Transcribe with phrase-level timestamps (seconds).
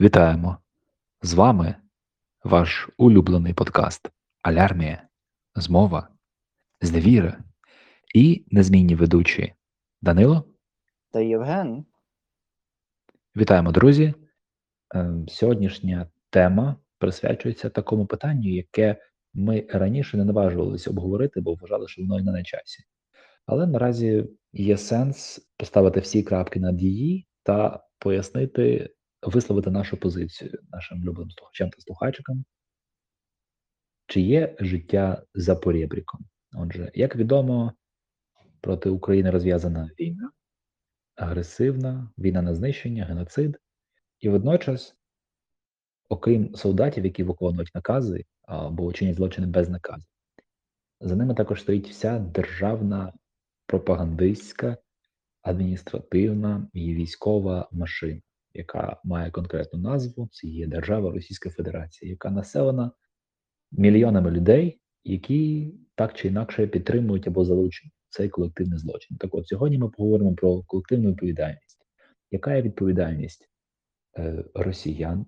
[0.00, 0.58] Вітаємо!
[1.22, 1.74] З вами
[2.44, 4.10] ваш улюблений подкаст
[4.42, 5.08] Алярмія,
[5.54, 6.08] Змова,
[6.80, 7.38] Зневіра
[8.14, 9.54] і незмінні ведучі
[10.02, 10.44] Данило.
[11.12, 11.84] Та Євген.
[13.36, 14.14] Вітаємо, друзі!
[14.94, 18.96] Е, Сьогоднішня тема присвячується такому питанню, яке
[19.34, 22.82] ми раніше не наважувалися обговорити, бо вважали, що воно і не на часі.
[23.46, 28.90] Але наразі є сенс поставити всі крапки над її та пояснити,
[29.26, 32.44] висловити нашу позицію нашим любим слухачам та слухачкам,
[34.06, 36.20] чи є життя за поребріком.
[36.52, 37.72] Отже, як відомо,
[38.60, 40.30] проти України розв'язана війна,
[41.14, 43.58] агресивна, війна на знищення, геноцид,
[44.20, 44.96] і водночас,
[46.08, 50.06] окрім солдатів, які виконують накази або чинять злочини без наказу,
[51.00, 53.12] за ними також стоїть вся державна
[53.66, 54.76] пропагандистська,
[55.42, 58.20] адміністративна і військова машина,
[58.56, 62.90] яка має конкретну назву: це є держава Російська Федерація, яка населена
[63.72, 69.16] мільйонами людей, які так чи інакше підтримують або залучені цей колективний злочин.
[69.16, 71.86] Так от сьогодні ми поговоримо про колективну відповідальність.
[72.30, 73.50] Яка є відповідальність
[74.18, 75.26] е, росіян,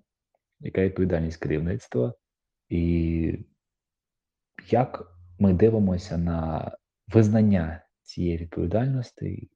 [0.61, 2.15] яка є відповідальність керівництва,
[2.69, 3.39] і
[4.71, 6.71] як ми дивимося на
[7.09, 9.51] визнання цієї відповідальності,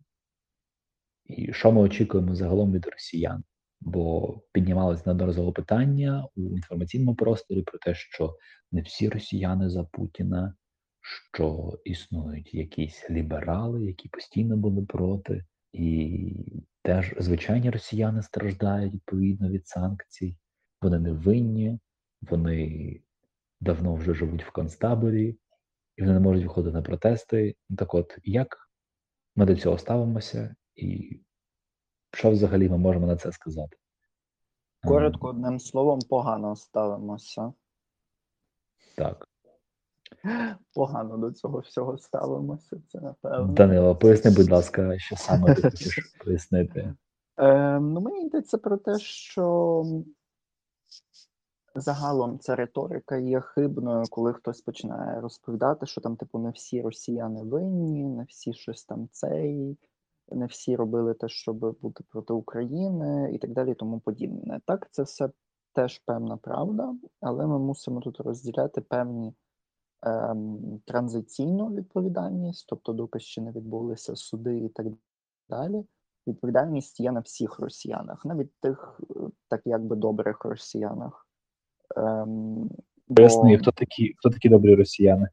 [1.25, 3.45] і що ми очікуємо загалом від росіян?
[3.85, 8.37] Бо піднімалось неодноразово питання у інформаційному просторі про те, що
[8.73, 10.55] не всі росіяни за Путіна,
[11.01, 16.35] що існують якісь ліберали, які постійно були проти, і
[16.83, 20.37] теж звичайні росіяни страждають відповідно від санкцій.
[20.83, 21.79] Вони не винні,
[22.23, 23.01] вони
[23.61, 25.39] давно вже живуть в концтаборі,
[25.97, 27.55] і вони не можуть виходити на протести.
[27.79, 28.71] Так от, як
[29.37, 31.21] ми до цього ставимося, і
[32.13, 33.77] що взагалі ми можемо на це сказати?
[34.85, 37.53] Коротко, одним словом, погано ставимося.
[38.97, 39.29] Так.
[40.75, 43.53] Погано до цього всього ставимося, це напевно.
[43.53, 46.95] Данило, поясни, будь ласка, що саме ти хочеш пояснити?
[47.37, 49.85] Е, ну, мені йдеться про те, що
[51.75, 57.43] загалом ця риторика є хибною, коли хтось починає розповідати, що там, типу, не всі росіяни
[57.43, 59.79] винні, не всі щось там цей,
[60.35, 64.61] не всі робили те, щоб бути проти України і так далі, і тому подібне.
[64.67, 65.31] Так, це все
[65.73, 69.35] теж певна правда, але ми мусимо тут розділяти певні
[70.03, 74.87] ем, транзиційну відповідальність, тобто, доки ще не відбулися суди і так
[75.49, 75.85] далі.
[76.27, 79.01] Відповідальність є на всіх росіянах, навіть тих,
[79.49, 81.27] так якби добрих росіянах.
[81.97, 82.71] Ем,
[83.17, 85.29] Поясни, бо- хто такі, хто такі добрі росіяни?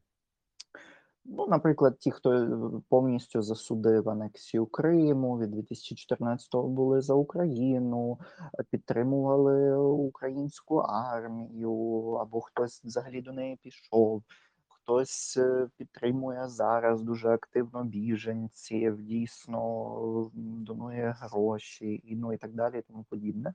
[1.24, 8.18] Ну, наприклад, ті, хто е, повністю засудив анексію Криму, від 2014-го були за Україну,
[8.58, 11.72] е, підтримували українську армію,
[12.20, 14.22] або хтось взагалі до неї пішов,
[14.68, 22.78] хтось е, підтримує зараз дуже активно біженців, дійсно донує гроші, і ну і так далі,
[22.78, 23.54] і тому подібне.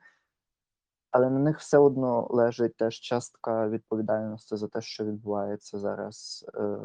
[1.16, 6.78] Але на них все одно лежить теж частка відповідальності за те, що відбувається зараз е,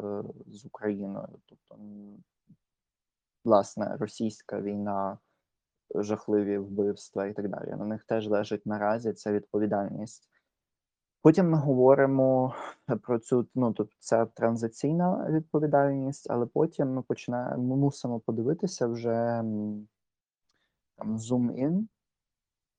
[0.47, 1.27] з Україною.
[1.45, 1.83] Тобто,
[3.45, 5.17] власне, російська війна,
[5.95, 7.69] жахливі вбивства і так далі.
[7.69, 10.29] На них теж лежить наразі ця відповідальність.
[11.21, 12.55] Потім ми говоримо
[13.03, 19.43] про цю, ну тобто це транзиційна відповідальність, але потім ми починаємо, ми мусимо подивитися вже
[20.95, 21.89] там зум-ін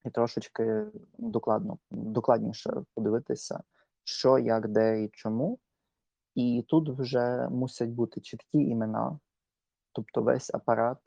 [0.04, 0.86] і трошечки
[1.18, 3.62] докладно, докладніше подивитися,
[4.04, 5.58] що, як, де і чому.
[6.34, 9.18] І тут вже мусять бути чіткі імена,
[9.92, 10.98] тобто весь апарат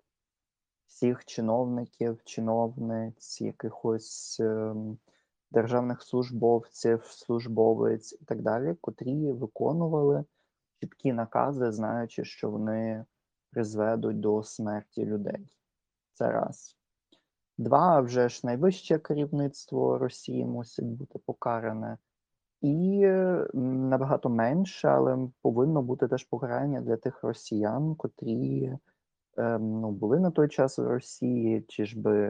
[0.88, 4.98] всіх чиновників, чиновниць, якихось ем,
[5.52, 10.26] державних службовців, службовиць і так далі, котрі виконували
[10.80, 13.06] чіткі накази, знаючи, що вони
[13.52, 15.48] призведуть до смерті людей.
[16.14, 16.78] Це раз.
[17.58, 21.98] Два, вже ж найвище керівництво Росії мусить бути покаране.
[22.62, 23.08] І
[23.54, 28.74] набагато менше, але повинно бути теж покарання для тих росіян, котрі
[29.38, 32.28] ем, ну, були на той час в Росії, чи ж би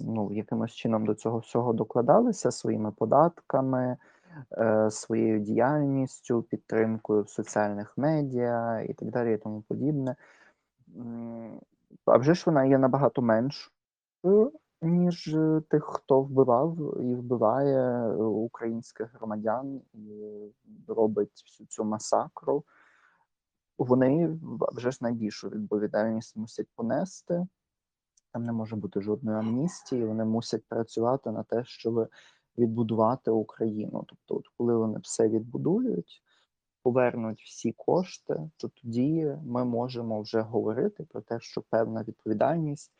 [0.00, 3.96] ну, якимось чином до цього всього докладалися своїми податками,
[4.58, 10.16] е, своєю діяльністю, підтримкою в соціальних медіа і так далі, і тому подібне.
[12.04, 13.73] А вже ж вона є набагато меншою,
[14.82, 20.34] ніж е, тих, хто вбивав і вбиває е, українських громадян і
[20.88, 22.64] робить всю цю масакру.
[23.78, 24.38] Вони
[24.72, 27.46] вже ж найбільшу відповідальність мусять понести.
[28.32, 30.04] Там не може бути жодної амністії.
[30.04, 32.08] Вони мусять працювати на те, щоб
[32.58, 34.04] відбудувати Україну.
[34.08, 36.22] Тобто, от коли вони все відбудують,
[36.82, 42.92] повернуть всі кошти, то тоді ми можемо вже говорити про те, що певна відповідальність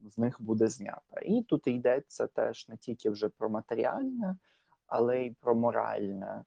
[0.00, 1.20] з них буде знята.
[1.22, 4.36] І тут йдеться теж не тільки вже про матеріальне,
[4.86, 6.44] але й про моральне.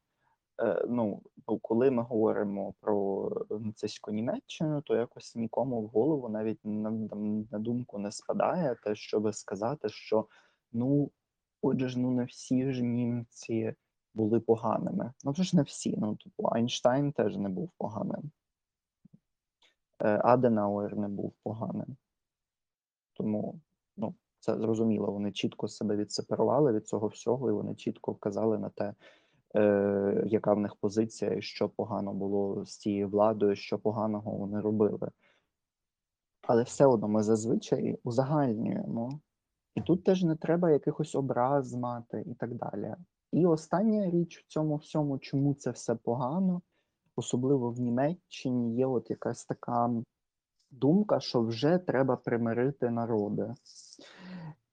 [0.61, 1.21] Е, ну,
[1.61, 6.91] коли ми говоримо про нацистську Німеччину, то якось нікому в голову навіть на,
[7.51, 10.27] на думку не спадає те, щоб сказати, що
[10.71, 11.11] ну,
[11.61, 13.73] отже ж, ну не всі ж німці
[14.13, 15.13] були поганими.
[15.23, 15.95] Ну, вже ж не всі.
[15.97, 18.31] Ну, типу, Айнштайн теж не був поганим.
[19.99, 21.97] Е, Аденауер не був поганим.
[23.13, 23.59] Тому,
[23.97, 28.69] ну, це зрозуміло, вони чітко себе відсепарували від цього всього, і вони чітко вказали на
[28.69, 28.93] те,
[29.55, 34.61] е, яка в них позиція, і що погано було з цією владою, що поганого вони
[34.61, 35.09] робили.
[36.41, 39.19] Але все одно ми зазвичай узагальнюємо.
[39.75, 42.95] І тут теж не треба якихось образ мати і так далі.
[43.31, 46.61] І остання річ в цьому всьому, чому це все погано,
[47.15, 49.89] особливо в Німеччині, є от якась така
[50.71, 53.53] думка, що вже треба примирити народи.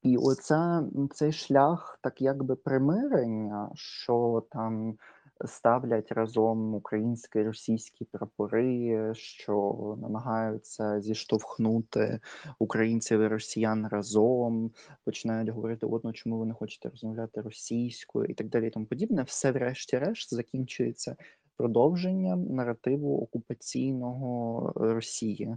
[0.02, 4.96] І оця, цей шлях, так якби примирення, що там
[5.44, 12.20] ставлять разом українські і російські прапори, що намагаються зіштовхнути
[12.58, 14.70] українців і росіян разом,
[15.04, 18.66] починають говорити, от ну чому ви не хочете розмовляти російською і так далі.
[18.66, 21.16] І тому подібне, все, врешті-решт, закінчується
[21.60, 25.56] продовженням наративу окупаційного Росії.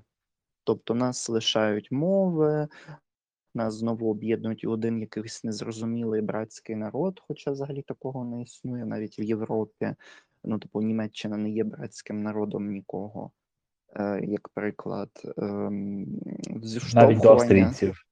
[0.63, 2.67] Тобто нас лишають мови,
[3.55, 9.19] нас знову об'єднують у один якийсь незрозумілий братський народ, хоча взагалі такого не існує навіть
[9.19, 9.95] в Європі.
[10.43, 13.31] Ну, типу, Німеччина не є братським народом нікого.
[13.95, 16.07] Е, Як приклад, ем,
[16.93, 18.05] Навіть до австрійців.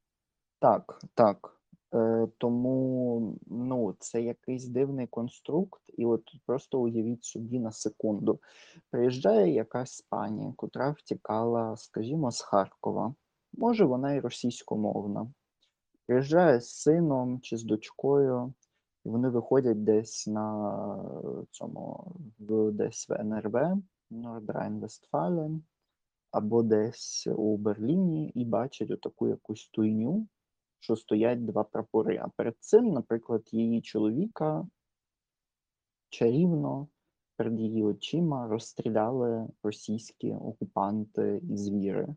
[0.59, 1.60] Так, так.
[1.93, 8.39] Е, тому ну, це якийсь дивний конструкт, і от просто уявіть собі на секунду.
[8.89, 13.15] Приїжджає якась пані, котра втікала, скажімо, з Харкова.
[13.53, 15.31] Може, вона і російськомовна.
[16.07, 18.53] Приїжджає з сином чи з дочкою,
[19.05, 23.55] і вони виходять десь на цьому, в десь в НРВ,
[24.11, 25.59] Нордрайн-Вестфален,
[26.31, 30.27] або десь у Берліні, і бачать отаку якусь туйню,
[30.81, 32.17] що стоять два прапори.
[32.17, 34.67] А перед цим, наприклад, її чоловіка
[36.09, 36.87] чарівно
[37.35, 42.07] перед її очима розстріляли російські окупанти і звіри.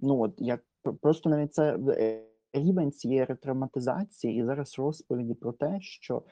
[0.00, 0.64] Ну от як
[1.00, 6.22] просто навіть це е, рівень цієї ретравматизації і зараз розповіді про те, що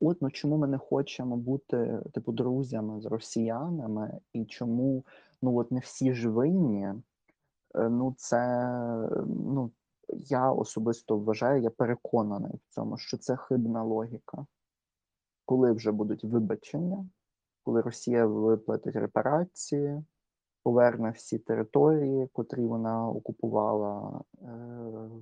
[0.00, 5.04] от ну чому ми не хочемо бути типу друзями з росіянами, і чому
[5.42, 6.84] ну от не всі ж винні.
[6.84, 8.68] Е, Ну, це
[9.26, 9.70] ну
[10.12, 14.46] я особисто вважаю, я переконаний в цьому, що це хибна логіка.
[15.44, 17.06] Коли вже будуть вибачення,
[17.64, 20.04] коли Росія виплатить репарації,
[20.62, 24.46] поверне всі території, котрі вона окупувала, е,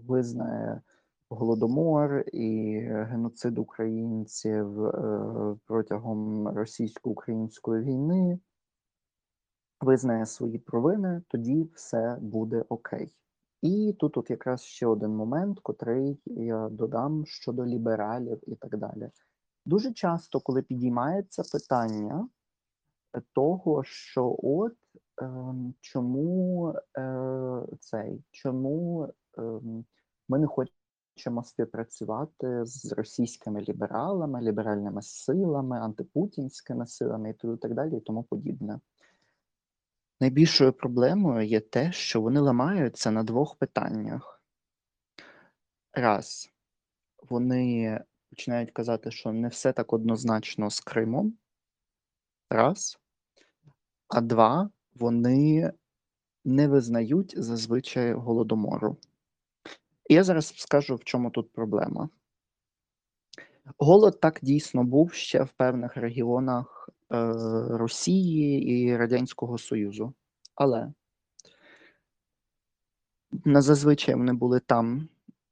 [0.07, 0.81] визнає
[1.29, 8.39] голодомор і геноцид українців е, протягом російсько-української війни,
[9.81, 13.15] визнає свої провини, тоді все буде окей.
[13.63, 19.11] І тут от якраз ще один момент, котрий я додам щодо лібералів і так далі.
[19.67, 22.29] Дуже часто, коли підіймається питання
[23.17, 24.77] е, того, що от
[25.23, 29.85] ем, чому е, цей, чому ем,
[30.29, 38.01] ми не хочемо співпрацювати з російськими лібералами, ліберальними силами, антипутінськими силами і так далі, і
[38.01, 38.81] тому подібне.
[40.21, 44.43] Найбільшою проблемою є те, що вони ламаються на двох питаннях.
[45.93, 46.51] Раз,
[47.31, 48.01] вони
[48.31, 51.39] починають казати, що не все так однозначно з Кримом.
[52.51, 52.99] Раз.
[54.09, 55.73] А два, вони
[56.45, 58.97] не визнають зазвичай голодомору.
[60.09, 62.09] Я зараз скажу, в чому тут проблема.
[63.79, 66.80] Голод так дійсно був ще в певних регіонах
[67.71, 70.15] Росії і Радянського Союзу.
[70.55, 70.93] Але
[73.45, 75.09] на зазвичай вони були там,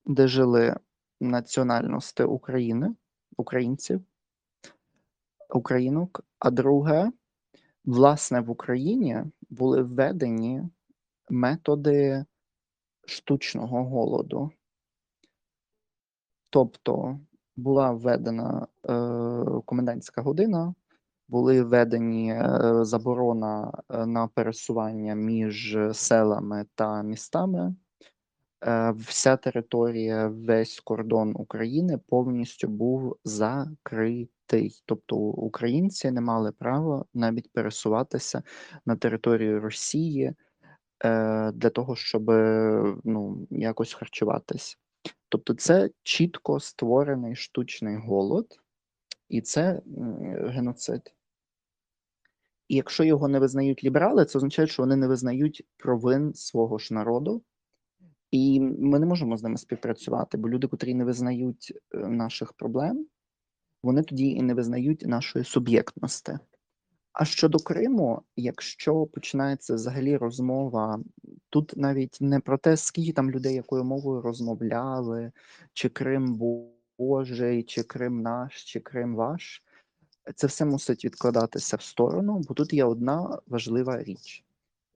[0.06, 0.76] де жили
[1.20, 2.94] національності України,
[3.36, 4.04] українців,
[5.50, 6.24] українок.
[6.38, 7.12] А друге,
[7.84, 10.62] власне, в Україні були введені
[11.28, 12.24] методи
[13.04, 14.50] штучного голоду.
[16.50, 17.20] Тобто
[17.56, 20.74] була введена е, комендантська година,
[21.28, 27.74] були введені е, заборона е, на пересування між селами та містами.
[28.66, 34.82] е, вся територія, весь кордон України повністю був закритий.
[34.86, 38.42] Тобто українці не мали права навіть пересуватися
[38.86, 40.34] на територію Росії
[41.54, 42.30] для того, щоб
[43.04, 44.78] ну, якось харчуватись.
[45.28, 48.60] Тобто, це чітко створений штучний голод,
[49.28, 49.82] і це
[50.48, 51.14] геноцид.
[52.68, 56.94] І якщо його не визнають ліберали, це означає, що вони не визнають провин свого ж
[56.94, 57.42] народу,
[58.30, 63.06] і ми не можемо з ними співпрацювати, бо люди, котрі не визнають е, наших проблем,
[63.82, 66.38] вони тоді і не визнають нашої суб'єктності.
[67.12, 71.00] А щодо Криму, якщо починається взагалі розмова,
[71.50, 75.32] тут навіть не про те, скільки там людей якою мовою розмовляли,
[75.72, 76.34] чи Крим
[76.98, 79.62] Божий, чи Крим наш, чи Крим ваш,
[80.34, 84.44] це все мусить відкладатися в сторону, бо тут є одна важлива річ.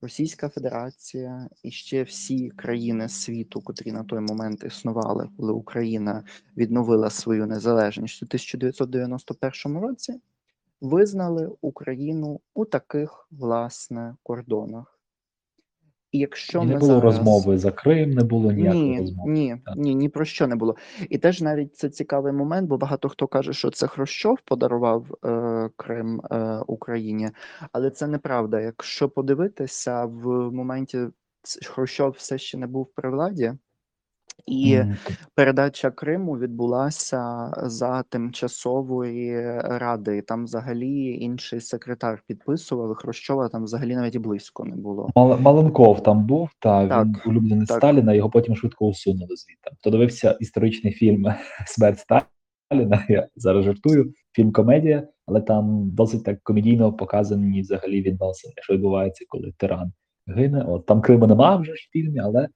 [0.02, 6.24] Російська Федерація і ще всі країни світу, котрі на той момент існували, коли Україна
[6.56, 10.20] відновила свою незалежність у 1991 році,
[10.80, 14.91] визнали Україну у таких власне кордонах.
[16.12, 17.04] І якщо І не ми було зараз...
[17.04, 19.30] розмови за Крим, не було ніякої ні, розмови.
[19.30, 19.76] ні, Так.
[19.76, 20.76] ні, ні про що не було.
[21.10, 25.70] І теж навіть це цікавий момент, бо багато хто каже, що це Хрущов подарував е,
[25.76, 27.30] Крим е, Україні,
[27.72, 28.60] але це неправда.
[28.60, 30.98] Якщо подивитися, в моменті
[31.66, 33.52] Хрущов все ще не був при владі,
[34.46, 34.96] і т-
[35.34, 40.22] передача Криму відбулася за тимчасової ради.
[40.22, 45.10] Там взагалі інший секретар підписував, і Хрущова там взагалі навіть і близько не було.
[45.14, 47.76] Мал- Маленков там був, та Так, він улюблений так.
[47.76, 49.70] Сталіна, його потім швидко усунули звідти.
[49.80, 51.26] Хто дивився історичний фільм
[51.66, 58.54] Смерть Сталіна, я зараз жартую, фільм комедія, але там досить так комедійно показані взагалі відносини,
[58.56, 59.92] що відбувається, коли тиран
[60.26, 60.64] гине.
[60.68, 62.48] От там Криму нема вже ж в фільмі, але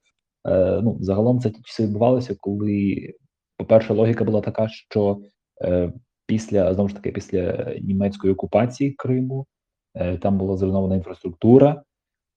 [0.82, 3.12] ну, загалом це ті часи відбувалося, коли,
[3.56, 5.20] по-перше, логіка була така, що
[5.64, 5.92] е,
[6.26, 9.46] після знову ж таки після німецької окупації Криму
[9.94, 11.82] е, там була зруйнована інфраструктура.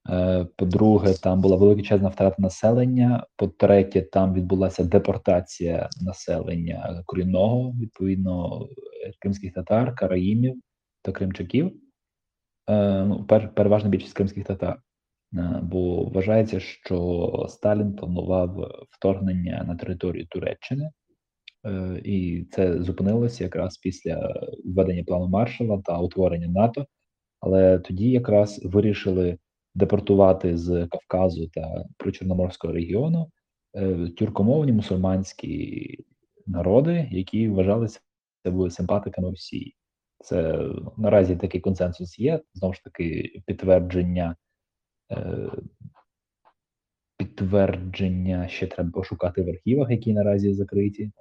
[0.10, 3.26] Е, По-друге, там була величезна втрата населення.
[3.36, 8.66] По-третє, там відбулася депортація населення корінного, відповідно,
[9.06, 10.56] е, кримських татар, караїмів
[11.02, 11.72] та кримчаків.
[12.70, 14.82] Е, Ну, пер, переважна більшість кримських татар.
[15.34, 20.92] Е, Бо вважається, що Сталін планував вторгнення на територію Туреччини,
[21.66, 26.86] Е, і це зупинилося якраз після введення плану Маршала та утворення НАТО.
[27.40, 29.38] Але тоді якраз вирішили
[29.76, 33.32] депортувати з Кавказу та причорноморського регіону
[33.76, 36.06] е, тюркомовні мусульманські
[36.48, 38.00] народи, які вважалися
[38.46, 39.76] були симпатиками Росії.
[40.20, 42.42] Це ну, наразі такий консенсус є.
[42.54, 44.36] Знову ж таки, підтвердження.
[45.12, 45.50] Е,
[47.18, 51.12] Підтвердження ще треба пошукати в архівах, які наразі закриті.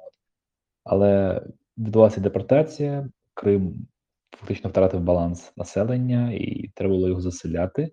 [0.84, 1.42] Але
[1.78, 3.86] відбулася депортація, Крим
[4.30, 7.92] фактично втратив баланс населення, і треба було його заселяти.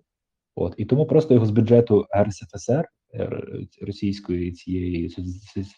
[0.54, 2.84] От і тому просто його з бюджету РСФСР
[3.82, 5.10] Російської цієї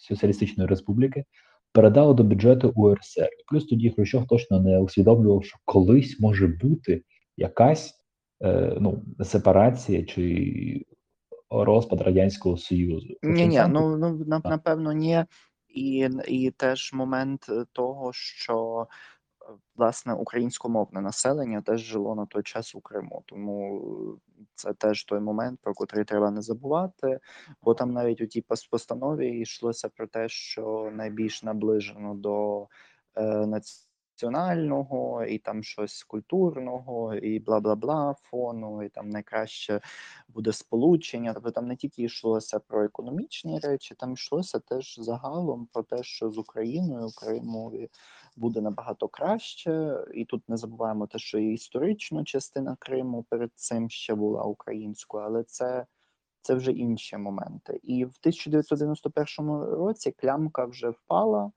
[0.08, 1.24] соціалістичної республіки
[1.72, 3.28] передали до бюджету УРСР.
[3.46, 7.02] Плюс тоді Хрущов точно не усвідомлював, що колись може бути
[7.36, 7.97] якась е,
[8.80, 10.86] ну сепарація чи
[11.50, 13.08] розпад радянського союзу.
[13.22, 15.24] Ні, ні, ну, ну напевно, ні.
[15.68, 18.86] І, і теж момент е, того, що
[19.42, 23.22] е, власне українськомовне населення теж жило на той час у Криму.
[23.26, 23.80] Тому
[24.40, 27.18] е, це теж той момент, про котрий треба не забувати.
[27.62, 32.66] Бо там навіть у тій постанові йшлося про те, що найбільш наближено до
[33.16, 33.46] е,
[34.18, 39.80] національного і там щось культурного, і бла бла бла фону, і там найкраще
[40.28, 41.34] буде сполучення.
[41.34, 46.30] Тобто там не тільки йшлося про економічні речі, там йшлося теж загалом про те, що
[46.30, 47.90] з Україною Кримові
[48.36, 50.04] буде набагато краще.
[50.14, 55.24] І тут не забуваємо те, що і історична частина Криму перед цим ще була українською,
[55.24, 55.86] але це.
[56.42, 57.80] Це вже інші моменти.
[57.82, 61.52] І в 1991 році клямка вже впала,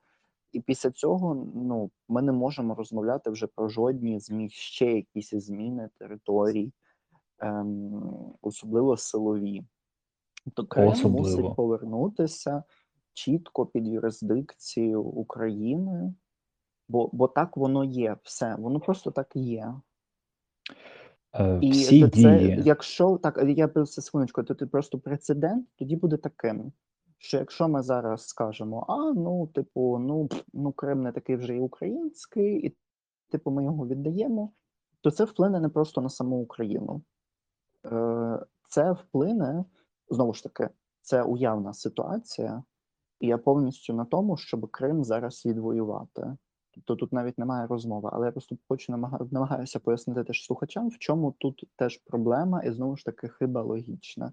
[0.51, 4.50] і після цього ну, ми не можемо розмовляти вже про жодні змі...
[4.50, 6.74] ще якісь зміни територій,
[7.39, 9.63] ем, особливо силові.
[10.43, 11.17] Тобто Крим Особливо.
[11.17, 12.63] мусить повернутися
[13.13, 16.13] чітко під юрисдикцію України,
[16.89, 19.74] бо, бо так воно є, все, воно просто так є.
[21.34, 22.62] е, І всі це, дії.
[22.65, 26.72] якщо так, я все секундочку, то ти просто прецедент тоді буде таким.
[27.23, 31.59] Що якщо ми зараз скажемо, а ну, типу, ну, ну Крим не такий вже і
[31.59, 32.77] український, і
[33.29, 34.51] типу ми його віддаємо,
[35.01, 37.01] то це вплине не просто на саму Україну.
[37.85, 39.65] Е, Це вплине
[40.09, 40.69] знову ж таки
[41.01, 42.63] це уявна ситуація,
[43.19, 46.37] і я повністю на тому, щоб Крим зараз відвоювати.
[46.71, 50.97] Тобто тут навіть немає розмови, але я просто хочу намага- намагаюся пояснити теж слухачам, в
[50.97, 54.31] чому тут теж проблема, і знову ж таки хиба логічна.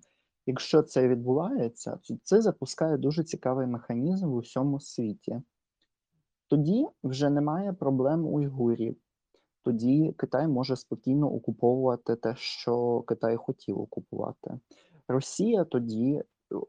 [0.49, 5.43] Якщо це відбувається, то це запускає дуже цікавий механізм в усьому світі.
[6.47, 8.97] Тоді вже немає проблем уйгурів.
[9.63, 14.59] Тоді Китай може спокійно окуповувати те, що Китай хотів окупувати.
[15.09, 16.23] Росія тоді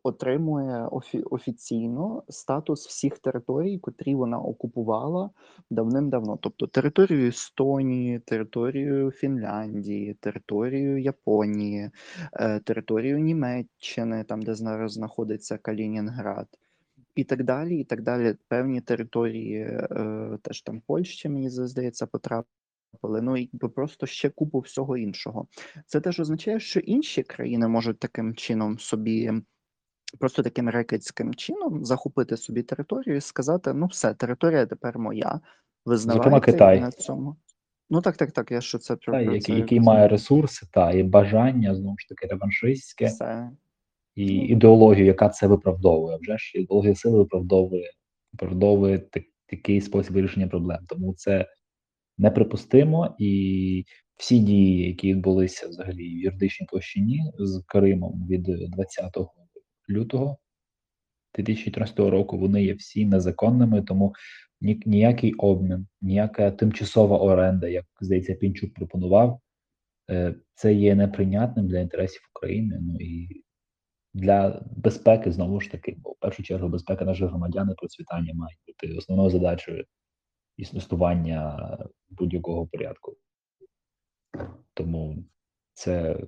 [0.03, 5.29] отримує офі- офіційно статус всіх територій, котрі вона окупувала
[5.69, 6.37] давним-давно.
[6.41, 11.91] Тобто територію Естонії, територію Фінляндії, територію Японії,
[12.33, 16.47] е, територію Німеччини, там де зараз знаходиться Калінінград.
[17.15, 18.35] І так далі, і так далі.
[18.47, 23.21] Певні території е, теж там Польщі, мені здається, потрапили.
[23.21, 25.47] Ну і просто ще купу всього іншого.
[25.85, 29.31] Це теж означає, що інші країни можуть таким чином собі,
[30.19, 35.39] просто таким рекетським чином захопити собі територію і сказати: ну все, територія тепер моя.
[35.85, 36.79] Визнавайте Китай.
[36.79, 37.35] на цьому.
[37.89, 38.51] Ну так, так, так.
[38.51, 43.05] Я що це про який, який має ресурси та і бажання знову ж таки реваншистське,
[43.05, 43.49] все.
[44.15, 44.45] і Ну.
[44.45, 46.17] ідеологію, яка це виправдовує.
[46.21, 47.91] Вже ж ідеологія сили виправдовує,
[48.33, 50.79] виправдовує так- такий спосіб вирішення проблем.
[50.87, 51.47] Тому це
[52.17, 53.83] неприпустимо, і
[54.17, 59.17] всі дії, які відбулися взагалі в юридичній площині з Кримом від 20
[59.89, 60.37] лютого
[61.35, 64.13] 2014 року, вони є всі незаконними, тому
[64.61, 69.41] ні, ніякий обмін, ніяка тимчасова оренда, як здається, Пінчук пропонував,
[70.09, 72.79] е, це є неприйнятним для інтересів України.
[72.81, 73.43] Ну і
[74.13, 78.59] для безпеки знову ж таки, бо в першу чергу безпека наших громадян і процвітання мають
[78.67, 79.85] бути основною задачею
[80.57, 81.77] існування
[82.09, 83.15] будь-якого порядку.
[84.73, 85.23] Тому
[85.73, 86.19] це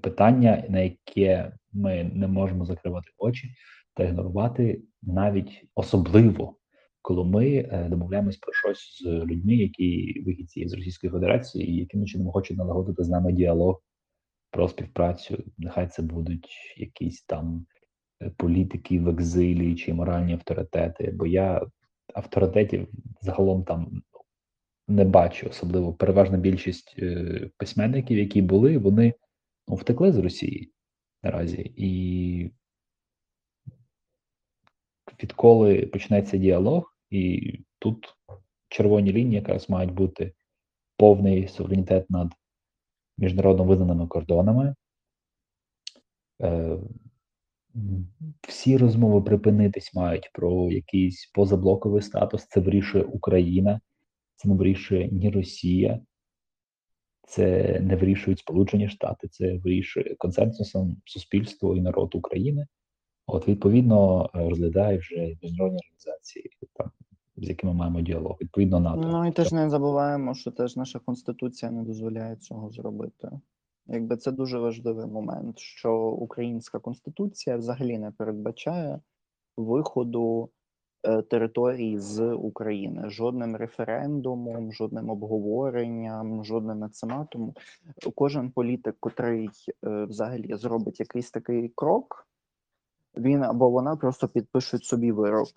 [0.00, 3.54] питання, на яке ми не можемо закривати очі
[3.94, 6.56] та ігнорувати навіть особливо,
[7.02, 12.06] коли ми е, домовляємось про щось з людьми, які вихідці з Російської Федерації, і яким
[12.06, 13.82] чином хочуть налагодити з нами діалог
[14.50, 15.44] про співпрацю.
[15.58, 17.66] Нехай це будуть якісь там
[18.22, 21.12] е, політики в екзилі чи моральні авторитети.
[21.14, 21.66] Бо я
[22.14, 22.88] авторитетів
[23.20, 24.02] загалом там
[24.88, 29.14] не бачу, особливо переважна більшість е, письменників, які були, вони
[29.68, 30.72] ну, втекли з Росії
[31.22, 31.72] наразі.
[31.76, 32.50] І
[35.22, 38.14] відколи почнеться діалог, і тут
[38.68, 40.32] червоні лінії якраз мають бути
[40.96, 42.32] повний суверенітет над
[43.18, 44.74] міжнародно визнаними кордонами.
[46.42, 46.78] Е,
[48.48, 52.46] всі розмови припинитись мають про якийсь позаблоковий статус.
[52.46, 53.80] Це вирішує Україна,
[54.36, 56.00] це не вирішує ні Росія,
[57.30, 62.66] це не вирішують Сполучені Штати, це вирішує консенсусом суспільство і народ України.
[63.26, 66.90] От відповідно е, розглядає вже міжнародні організації, там
[67.36, 68.36] з якими маємо діалог.
[68.40, 69.08] Відповідно, НАТО.
[69.12, 73.30] Ну і теж не забуваємо, що теж наша конституція не дозволяє цього зробити.
[73.86, 79.00] Якби це дуже важливий момент, що українська конституція взагалі не передбачає
[79.56, 80.50] виходу
[81.02, 87.54] територій з України жодним референдумом, жодним обговоренням, жодним ацематом.
[88.14, 89.50] Кожен політик, котрий
[89.84, 92.28] е, взагалі зробить якийсь такий крок,
[93.16, 95.48] він або вона просто підпишуть собі вирок.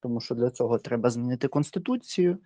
[0.00, 2.38] Тому що для цього треба змінити конституцію.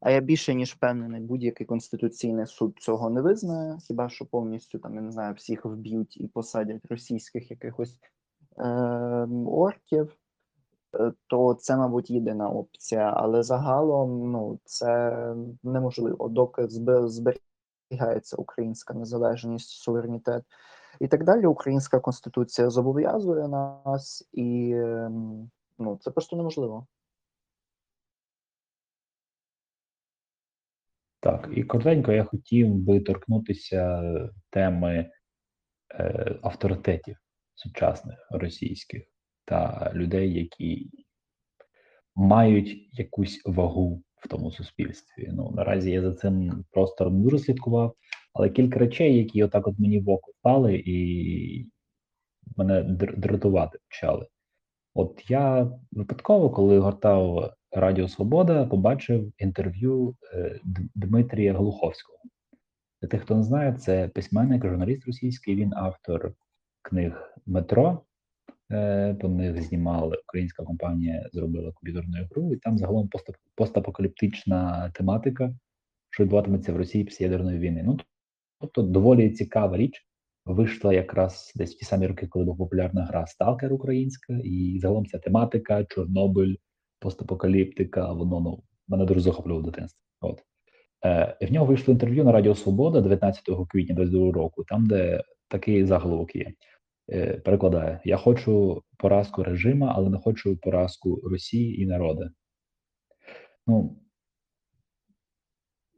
[0.00, 4.94] А я більше ніж впевнений, будь-який конституційний суд цього не визнає, хіба що повністю там
[4.94, 8.00] я не знаю, всіх вб'ють і посадять російських якихось
[8.58, 8.62] е,
[9.46, 10.25] орків, е,
[11.26, 13.12] то це, мабуть, єдина опція.
[13.16, 15.16] Але загалом ну, це
[15.62, 20.44] неможливо, доки зберігається українська незалежність, суверенітет
[21.00, 21.46] і так далі.
[21.46, 26.86] Українська конституція зобов'язує нас, і ем, ну, це просто неможливо.
[31.20, 34.02] Так, і коротенько я хотів би торкнутися
[34.50, 35.10] теми
[35.94, 37.16] е, авторитетів
[37.54, 39.02] сучасних російських
[39.46, 40.90] та людей, які
[42.14, 45.30] мають якусь вагу в тому суспільстві.
[45.32, 47.94] Ну наразі я за цим простором дуже слідкував,
[48.32, 51.70] але кілька речей, які отак от мені в око впали, і
[52.56, 52.82] мене
[53.16, 54.26] дратувати почали.
[54.94, 60.60] От я випадково, коли гортав Радіо Свобода, побачив інтерв'ю е,
[60.94, 62.18] Дмитрія Глуховського.
[63.02, 65.54] Для тих, хто не знає, це письменник, журналіст російський.
[65.54, 66.32] Він автор
[66.82, 68.02] книг Метро.
[68.72, 75.54] Е, По них знімали українська компанія, зробила комп'ютерну гру, і там загалом пост- постапокаліптична тематика,
[76.10, 77.82] що відбуватиметься в Росії після ядерної війни.
[77.86, 77.98] Ну
[78.60, 80.02] тобто доволі цікава річ.
[80.44, 85.06] вийшла якраз десь в ті самі роки, коли була популярна гра Сталкер українська, і загалом
[85.06, 86.54] ця тематика, Чорнобиль,
[87.00, 89.98] постапокаліптика, воно ну, мене дуже захоплювало в дитинстві.
[90.20, 90.42] От.
[91.04, 95.84] Е, в нього вийшло інтерв'ю на Радіо Свобода 19 квітня 22 року, там, де такий
[95.84, 96.52] заголовок є.
[97.12, 102.30] Е, перекладає: Я хочу поразку режима, але не хочу поразку Росії і народи.
[103.66, 103.98] Ну,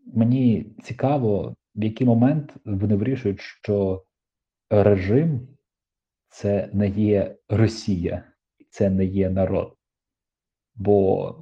[0.06, 4.04] мені цікаво, в який момент вони вирішують, що
[4.70, 5.48] режим
[6.28, 8.32] це не є Росія,
[8.70, 9.76] це не є народ.
[10.74, 11.34] Бо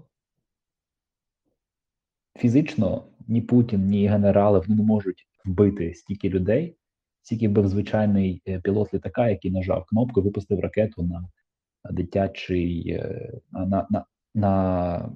[2.38, 6.76] фізично ні Путін, ні генерали вони не можуть вбити стільки людей,
[7.26, 11.28] стільки вбив звичайний е, пілот літака, який нажав кнопку, випустив ракету на
[11.92, 15.12] дитячий е, на, на, на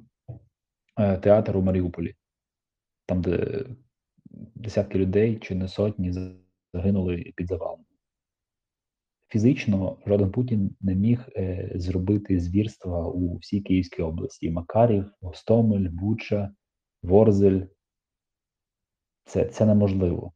[0.99, 2.15] е, театр у Маріуполі,
[3.07, 3.65] там, де
[4.55, 6.13] десятки людей чи не сотні
[6.75, 7.85] загинули під завалом.
[9.29, 11.29] Фізично жоден Путін не міг
[11.75, 16.55] зробити звірства у всій Київській області: Макарів, Гостомель, Буча,
[17.03, 17.61] Ворзель.
[19.25, 20.33] Це це неможливо.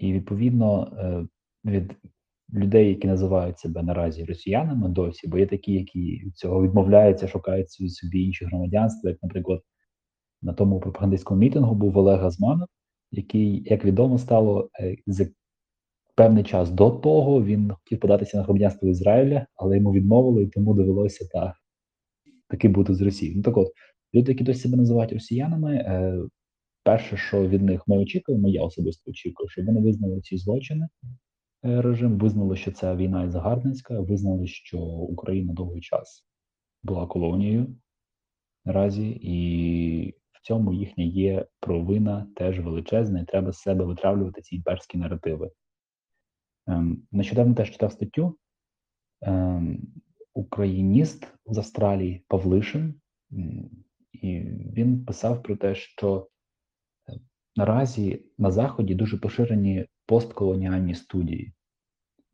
[0.00, 1.26] І відповідно е,
[1.70, 1.94] від
[2.52, 7.70] людей, які називають себе наразі росіянами досі, бо є такі, які від цього відмовляються, шукають
[7.70, 9.60] собі інші громадянства, як, наприклад,
[10.42, 12.68] на тому пропагандистському мітингу був Олег Газманов,
[13.10, 15.26] який, як відомо стало, е, за
[16.14, 20.74] певний час до того він хотів податися на громадянство Ізраїля, але йому відмовили, і тому
[20.74, 21.54] довелося та
[22.48, 23.32] таки бути з Росії.
[23.36, 23.68] Ну так от,
[24.14, 26.22] люди, які досі себе називають росіянами, е,
[26.82, 30.88] перше, що від них ми очікуємо, я особисто очікую, щоб вони визнали ці злочини.
[31.64, 36.24] Е, режим визнали, що це війна і загарбницька, визнали, що Україна довгий час
[36.82, 37.76] була колонією
[38.64, 44.56] наразі, і в цьому їхня є провина теж величезна, і треба з себе витравлювати ці
[44.56, 45.50] імперські наративи.
[46.66, 48.38] Ем, нещодавно теж читав статтю
[49.20, 49.82] ем,
[50.34, 52.94] україніст з Австралії Павлишин,
[54.12, 54.40] і
[54.72, 56.28] він писав про те, що
[57.60, 61.52] наразі на Заході дуже поширені постколоніальні студії.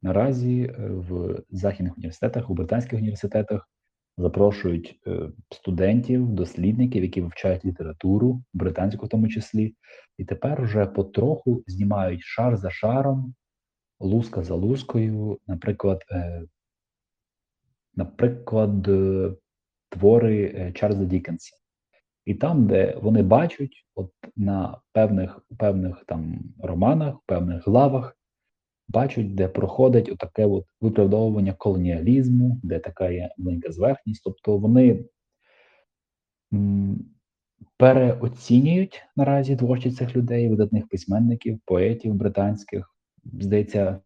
[0.02, 3.70] Наразі е, в західних університетах, у британських університетах
[4.18, 9.74] запрошують е, студентів, дослідників, які вивчають літературу, британську в тому числі,
[10.18, 13.34] і тепер вже потроху знімають шар за шаром,
[14.00, 16.42] лузка за лузкою, наприклад, е,
[17.94, 18.88] наприклад,
[19.90, 21.65] твори Чарльза Дікенса.
[22.26, 28.18] І там, де вони бачать, от на певних певних там романах, певних главах,
[28.88, 34.22] бачать, де проходить отаке от виправдовування колоніалізму, де така є маленька зверхність.
[34.24, 35.04] Тобто вони
[37.76, 42.94] переоцінюють наразі творчість цих людей, видатних письменників, поетів британських.
[43.24, 44.00] Здається,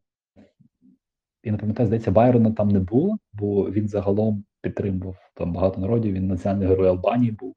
[1.45, 6.13] я не пам'ятаю, здається, Байрона там не було, бо він загалом підтримував там багато народів.
[6.13, 7.55] Він національний герой Албанії був.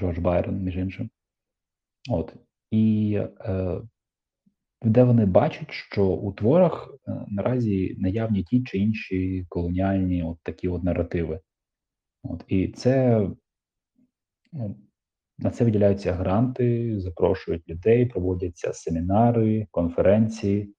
[0.00, 1.10] Джордж Байрон, між іншим.
[2.10, 2.34] От.
[2.70, 3.80] І е,
[4.82, 10.68] де вони бачать, що у творах е, наразі наявні ті чи інші колоніальні от такі
[10.68, 11.40] от наративи.
[12.22, 12.44] От.
[12.48, 13.20] І це
[14.52, 14.76] ну,
[15.38, 20.74] на це виділяються гранти, запрошують людей, проводяться семінари, конференції.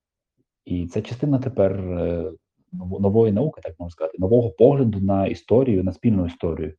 [0.66, 2.32] І це частина тепер е,
[3.00, 6.74] нової науки, так можна сказати, нового погляду на історію, на спільну історію.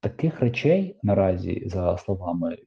[0.00, 2.58] Таких речей наразі, за словами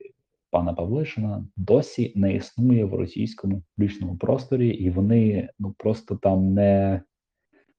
[0.50, 7.02] пана Павлишина, досі не існує в російському публічному просторі, і вони ну просто там не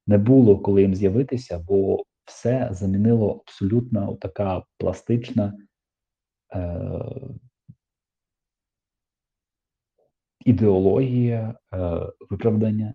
[0.07, 5.55] не було коли їм з'явитися, бо все замінило абсолютно така пластична
[6.55, 7.01] е,
[10.45, 12.95] ідеологія е, виправдання.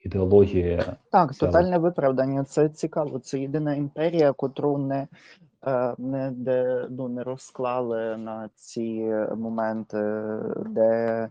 [0.00, 2.44] Ідеологія так, тотальне виправдання.
[2.44, 3.18] Це цікаво.
[3.18, 5.08] Це єдина імперія, котру не
[5.98, 9.98] не де ну не розклали на ці моменти,
[10.66, 11.28] де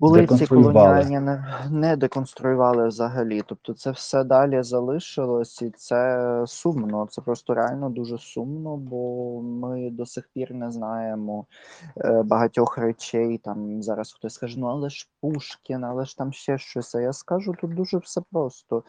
[0.00, 3.42] були ці колоніальні, не, не деконструювали взагалі.
[3.46, 7.06] Тобто, це все далі залишилось, і це сумно.
[7.10, 11.46] Це просто реально дуже сумно, бо ми до сих пір не знаємо
[11.96, 13.38] е, багатьох речей.
[13.38, 16.94] Там зараз хтось скаже, ну але ж Пушкін, але ж там ще щось.
[16.94, 18.82] А я скажу тут дуже все просто.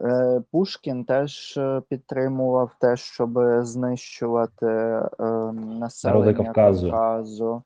[0.00, 5.04] Е, Пушкін теж е, підтримував те, щоб знищувати е,
[5.52, 6.90] населення Кавказу.
[6.90, 7.62] Кавказу.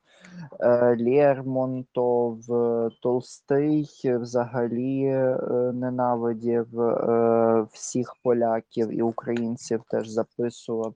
[0.99, 2.39] Лермонтов,
[3.01, 5.03] Толстий взагалі
[5.73, 6.67] ненавидів
[7.71, 10.93] всіх поляків і українців теж записував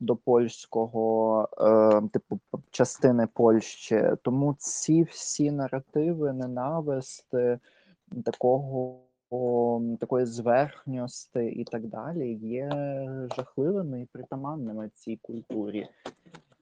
[0.00, 1.48] до польського,
[2.12, 2.40] типу,
[2.70, 4.02] частини Польщі.
[4.22, 7.58] Тому ці всі наративи ненависти
[8.24, 8.98] такого
[10.00, 12.70] такої зверхньості і так далі є
[13.36, 15.88] жахливими і притаманними цій культурі.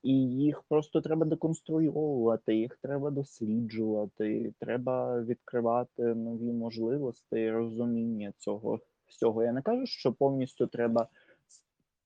[0.03, 8.79] І їх просто треба деконструйовувати, їх треба досліджувати, треба відкривати нові можливості і розуміння цього
[9.07, 9.43] всього.
[9.43, 11.09] Я не кажу, що повністю треба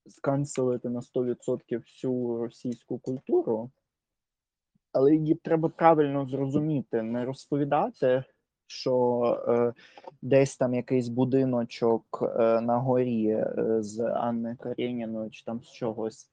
[0.08, 3.70] сканцелити на 100% всю російську культуру,
[4.92, 8.24] але її треба правильно зрозуміти, не розповідати,
[8.66, 9.72] що е,
[10.22, 16.30] десь там якийсь будиночок е, на горі е, з Анни Карєніною чи там з чогось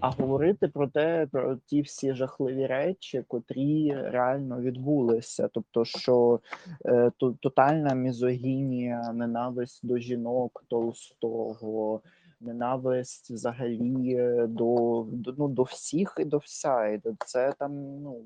[0.00, 5.48] а говорити про те, про ті всі жахливі речі, котрі реально відбулися.
[5.52, 6.40] Тобто, що
[6.86, 12.00] е, то, тотальна мізогінія, ненависть до жінок Толстого,
[12.40, 14.16] ненависть взагалі
[14.48, 16.86] до до, ну, до всіх і до вся.
[16.86, 18.24] І це там ну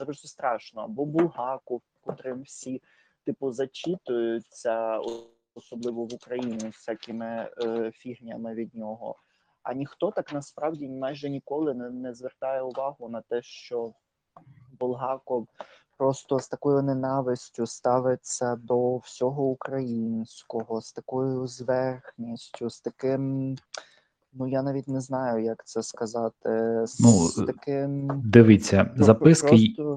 [0.00, 0.82] це просто страшно.
[0.82, 2.82] Або Булгаков, котрим всі
[3.24, 5.00] типу зачитуються,
[5.54, 9.16] особливо в Україні всякими е, фігнями від нього.
[9.62, 13.92] А ніхто так насправді майже ніколи не, не звертає увагу на те, що
[14.80, 15.48] Булгаков
[15.98, 23.56] просто з такою ненавистю ставиться до всього українського, з такою зверхністю, з таким.
[24.32, 26.82] Ну, я навіть не знаю, як це сказати.
[26.86, 29.89] З ну, таким Дивіться, записки просто...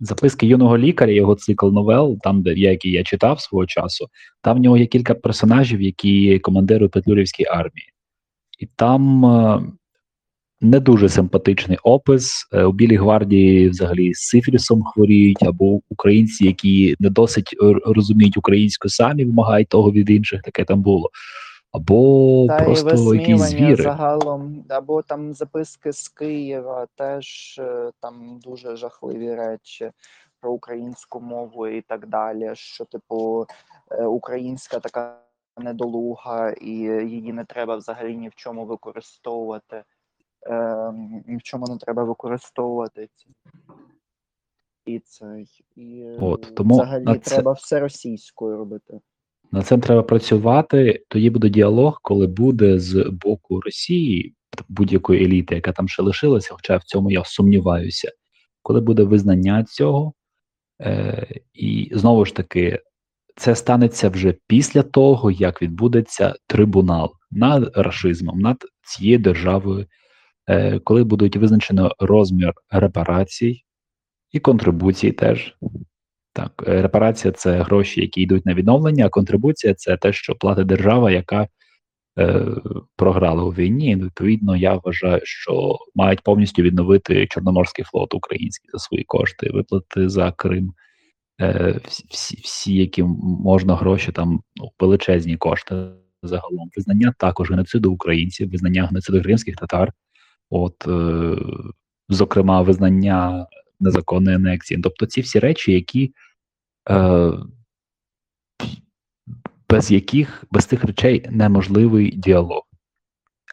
[0.00, 4.08] записки юного лікаря, його цикл новел, там, де я який я читав свого часу,
[4.42, 7.94] там в нього є кілька персонажів, які командири Петлюрівської армії
[8.58, 9.62] і там е,
[10.60, 12.48] не дуже симпатичний опис.
[12.52, 18.88] Е, у Білій гвардії взагалі з сифілісом хворіють, або українці, які не досить розуміють українську
[18.88, 21.10] самі, вимагають того від інших, таке там було.
[21.74, 23.82] Або Та просто якісь звіри.
[23.82, 29.90] загалом, або там записки з Києва, теж е, там дуже жахливі речі
[30.40, 32.50] про українську мову і так далі.
[32.54, 33.46] Що, типу,
[34.06, 35.20] українська така
[35.58, 36.70] недолуга, і
[37.08, 39.84] її не треба взагалі ні в чому використовувати.
[40.46, 40.92] Е,
[41.26, 43.28] ні в чому не треба використовувати ці.
[44.86, 45.44] І це
[45.76, 47.34] і От, тому взагалі це...
[47.34, 49.00] треба все російською робити.
[49.52, 51.04] Над цим треба працювати.
[51.08, 54.34] Тоді буде діалог, коли буде з боку Росії
[54.68, 58.12] будь-якої еліти, яка там ще лишилася, хоча в цьому я сумніваюся,
[58.62, 60.12] коли буде визнання цього,
[60.80, 62.80] е, і знову ж таки
[63.36, 69.86] це станеться вже після того, як відбудеться трибунал над рашизмом, над цією державою,
[70.48, 73.64] е, коли будуть визначено розмір репарацій
[74.32, 75.56] і контрибуцій теж.
[76.34, 80.66] Так, е, репарація це гроші, які йдуть на відновлення, а контрибуція це те, що платить
[80.66, 81.48] держава, яка
[82.18, 82.46] е,
[82.96, 83.90] програла у війні.
[83.90, 90.08] І, відповідно, я вважаю, що мають повністю відновити Чорноморський флот український за свої кошти, виплати
[90.08, 90.72] за Крим.
[91.40, 95.74] Е, всі, всі, які можна гроші, там ну, величезні кошти
[96.22, 96.70] загалом.
[96.76, 99.92] Визнання також геноциду українців, визнання геноциду кримських татар,
[100.50, 101.36] от, е,
[102.08, 103.46] зокрема, визнання
[103.80, 104.80] незаконної анексії.
[104.80, 106.14] Тобто ці всі речі, які
[106.90, 107.32] е,
[109.68, 112.62] без яких без цих речей неможливий діалог.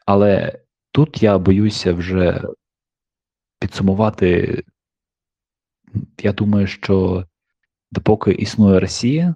[0.05, 0.59] Але
[0.91, 2.41] тут я боюся вже
[3.59, 4.63] підсумувати.
[6.21, 7.25] Я думаю, що
[7.91, 9.35] допоки існує Росія,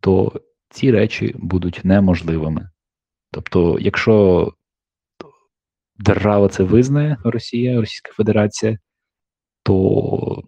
[0.00, 2.70] то ці речі будуть неможливими.
[3.30, 4.48] Тобто, якщо
[5.96, 8.78] держава це визнає Росія, Російська Федерація,
[9.62, 10.42] то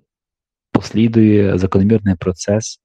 [0.72, 2.80] послідує закономірний процес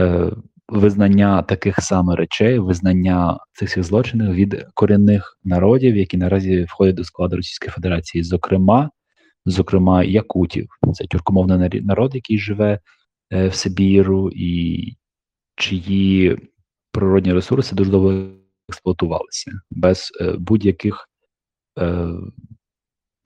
[0.00, 0.30] е,
[0.68, 7.04] визнання таких саме речей, визнання цих всіх злочинів від корінних народів, які наразі входять до
[7.04, 8.90] складу Російської Федерації, зокрема,
[9.46, 12.78] зокрема, якутів, це тюркомовний народ, який живе
[13.32, 14.96] Е, в Сибіру, і
[15.56, 16.38] чиї
[16.90, 18.28] природні ресурси дуже довго
[18.68, 21.08] експлуатувалися без е, будь-яких
[21.78, 22.08] е,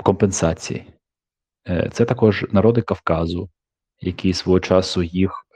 [0.04, 0.84] компенсацій.
[1.92, 3.50] Це також народи Кавказу,
[4.00, 5.46] які свого часу їх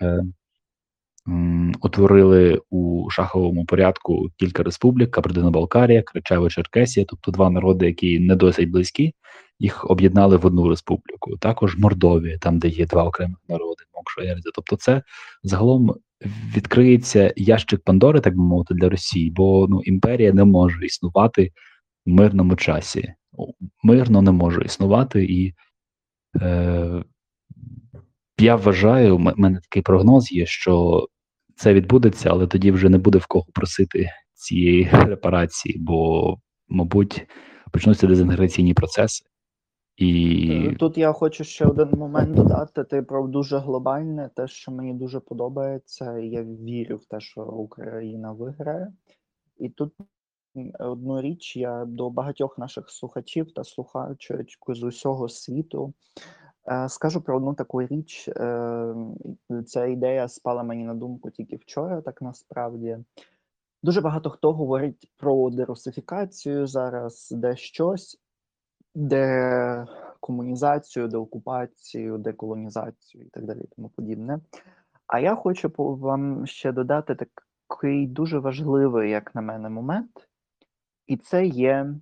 [1.82, 9.14] утворили у шаховому порядку кілька республік: Кабардино-Балкарія, Кричаво-Черкесія, тобто два народи, які не досить близькі,
[9.58, 11.36] їх об'єднали в одну республіку.
[11.36, 14.50] Також Мордовія, там де є два окремих народи, Мокшоєрзя.
[14.54, 15.02] Тобто, це
[15.42, 15.94] загалом
[16.56, 21.52] відкриється ящик Пандори, так би мовити, для Росії, бо ну імперія не може існувати
[22.06, 23.14] в мирному часі.
[23.82, 25.54] Мирно не може існувати і.
[26.36, 27.04] Е,
[28.38, 31.06] я вважаю, у мене такий прогноз є, що
[31.56, 36.36] це відбудеться, але тоді вже не буде в кого просити цієї репарації, бо,
[36.68, 37.26] мабуть,
[37.72, 39.24] почнуться дезінтеграційні процеси.
[39.96, 42.84] І Е, Тут я хочу ще один момент додати.
[42.84, 48.32] Ти про дуже глобальне, те, що мені дуже подобається, я вірю в те, що Україна
[48.32, 48.92] виграє.
[49.58, 49.92] І тут
[50.78, 55.92] одну річ я до багатьох наших слухачів та слухачок з усього світу
[56.68, 58.28] е, скажу про одну таку річ.
[58.28, 58.94] Е,
[59.66, 62.98] Ця ідея спала мені на думку тільки вчора, так насправді.
[63.82, 68.18] Дуже багато хто говорить про дерусифікацію зараз, де щось,
[68.94, 69.86] де
[70.20, 74.40] комунізацію, деокупацію, деколонізацію і так далі, тому подібне.
[75.06, 80.29] А я хочу вам ще додати такий дуже важливий, як на мене, момент,
[81.10, 81.94] і це є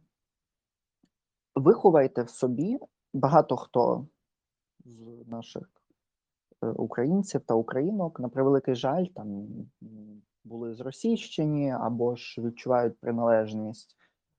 [1.54, 2.78] виховайте в собі
[3.14, 4.06] багато хто
[4.84, 5.70] з наших
[6.62, 9.46] е, українців та українок, на превеликий жаль, там
[10.44, 13.96] були зросійщені або ж відчувають приналежність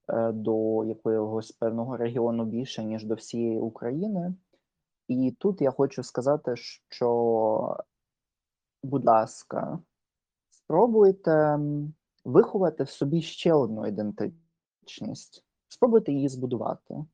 [0.10, 4.36] е, до якогось певного регіону більше, ніж до всієї України.
[5.08, 6.56] І тут я хочу сказати,
[6.90, 7.78] що,
[8.84, 9.80] будь ласка,
[10.50, 11.60] спробуйте
[12.26, 14.49] виховати в собі ще одну ідентичність.
[15.68, 17.06] Спробуйте її збудувати.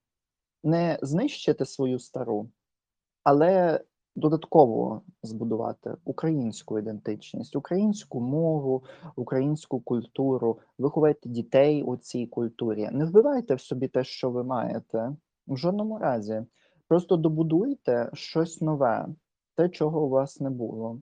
[0.64, 2.50] Не знищити свою стару,
[3.24, 3.82] але
[4.16, 8.84] додатково збудувати українську ідентичність, українську мову,
[9.16, 12.90] українську культуру, виховайте дітей у цій культурі.
[12.92, 15.16] Не вбивайте в собі те, що ви маєте,
[15.48, 16.46] в жодному разі.
[16.88, 19.08] Просто добудуйте щось нове,
[19.56, 21.02] те, чого у вас не було.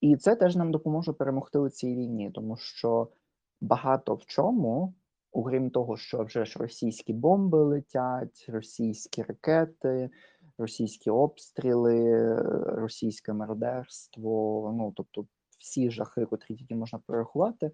[0.00, 3.08] І це теж нам допоможе перемогти у цій війні, тому що
[3.60, 4.94] багато в чому,
[5.34, 10.10] окрім того, що вже ж російські бомби летять, російські ракети,
[10.58, 15.26] російські обстріли, російське мародерство, ну тобто
[15.58, 17.70] всі жахи, котрі тільки можна порахувати,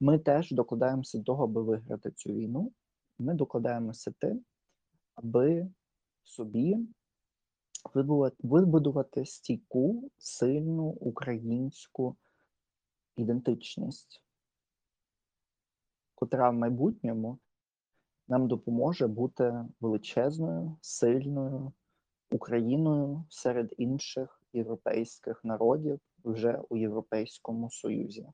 [0.00, 2.72] ми теж докладаємося до того, аби виграти цю війну.
[3.18, 4.44] Ми докладаємося тим,
[5.14, 5.68] аби
[6.22, 6.78] собі
[8.42, 12.16] вибудувати стійку, сильну українську
[13.16, 14.22] ідентичність,
[16.20, 17.38] котра в майбутньому
[18.28, 21.72] нам допоможе бути величезною, сильною
[22.30, 28.26] Україною серед інших європейських народів вже у Європейському Союзі.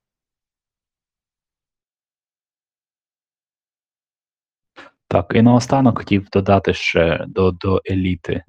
[5.08, 8.44] так, і наостанок хотів додати ще до, до еліти,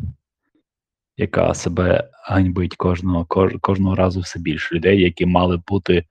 [1.18, 6.06] яка себе ганьбить кожного, кож, кожного разу все більше людей, які мали бути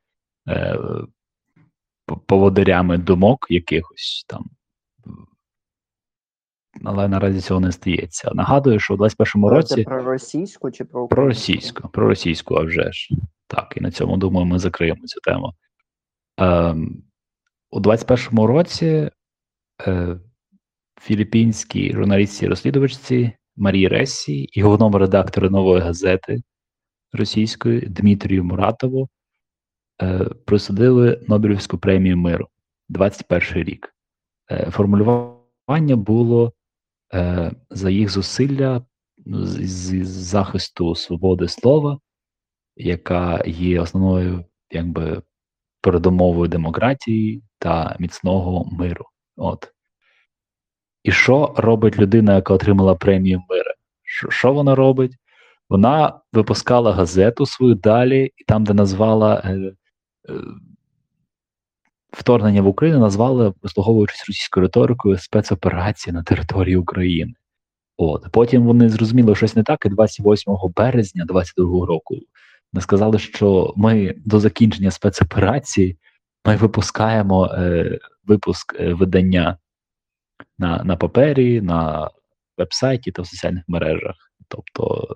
[0.48, 0.78] е,
[2.06, 4.50] поводирями думок якихось там.
[6.84, 8.30] Але наразі цього не стається.
[8.34, 12.62] Нагадую, що у 21-му Це році про російську чи про про російську, про російську, а
[12.62, 13.08] вже ж.
[13.46, 15.52] Так, і на цьому думаю, ми закриємо цю тему.
[16.36, 17.02] Ем,
[17.70, 19.10] у 21-му році
[19.86, 20.20] е,
[21.00, 26.42] філіппінській журналістці-розслідувачці Марії Ресі і головному редактору нової газети
[27.12, 29.08] російської Дмитрію Муратову
[30.44, 32.48] присудили Нобелівську премію миру
[32.88, 33.94] 21 рік.
[34.50, 36.52] Е, формулювання було
[37.14, 38.82] е, за їх зусилля
[39.26, 41.98] ну, з, захисту свободи слова,
[42.76, 45.22] яка є основною якби
[45.80, 49.04] передумовою демократії та міцного миру.
[49.36, 49.72] От.
[51.02, 53.74] І що робить людина, яка отримала премію мира?
[54.28, 55.12] Що, вона робить?
[55.68, 59.72] Вона випускала газету свою далі, і там, де назвала е, е,
[62.12, 67.34] вторгнення в Україну, назвали, вислуговуючись російською риторикою, спецоперації на території України.
[67.96, 72.16] От потім вони зрозуміли, що щось не так, і 28 березня 22 року
[72.72, 75.98] ми сказали, що ми до закінчення спецоперації
[76.46, 79.58] ми випускаємо е, випуск е, видання
[80.58, 82.10] на, на папері, на
[82.58, 84.16] вебсайті та в соціальних мережах.
[84.48, 85.08] Тобто,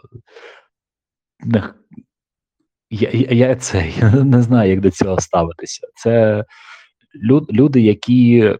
[2.90, 5.86] я, я, це я не знаю, як до цього ставитися.
[5.94, 6.44] Це
[7.14, 8.54] люд, люди, які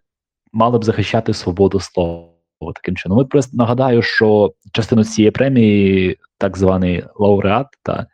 [0.53, 2.31] мали б захищати свободу слова
[2.75, 3.19] таким чином.
[3.19, 8.07] От просто нагадаю, що частину цієї премії, так званий лауреат, та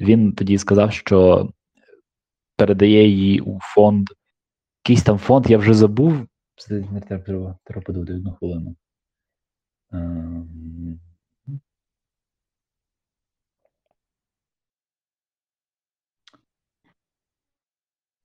[0.00, 1.48] він тоді сказав, що
[2.56, 4.08] передає її у фонд.
[4.84, 6.26] Якийсь там фонд, я вже забув.
[7.64, 8.76] Треба, подумати одну хвилину.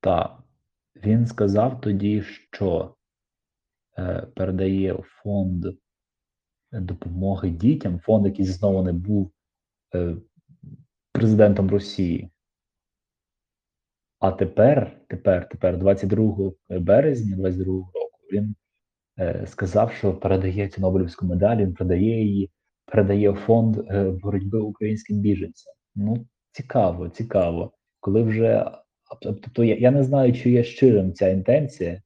[0.05, 0.43] Так,
[0.95, 2.95] він сказав тоді, що
[3.97, 5.65] е, передає фонд
[6.71, 9.31] допомоги дітям, фонд, який заснований був
[9.95, 10.15] е,
[11.11, 12.31] президентом Росії.
[14.19, 18.55] А тепер, тепер, тепер, 22 березня 22 року, він
[19.19, 22.51] е, сказав, що передає цю Нобелівську медаль, він передає її,
[22.85, 25.73] передає фонд е, боротьби українським біженцям.
[25.95, 27.71] Ну, цікаво, цікаво.
[27.99, 28.71] Коли вже
[29.21, 32.01] тобто я, я не знаю, чи є щирим ця інтенція.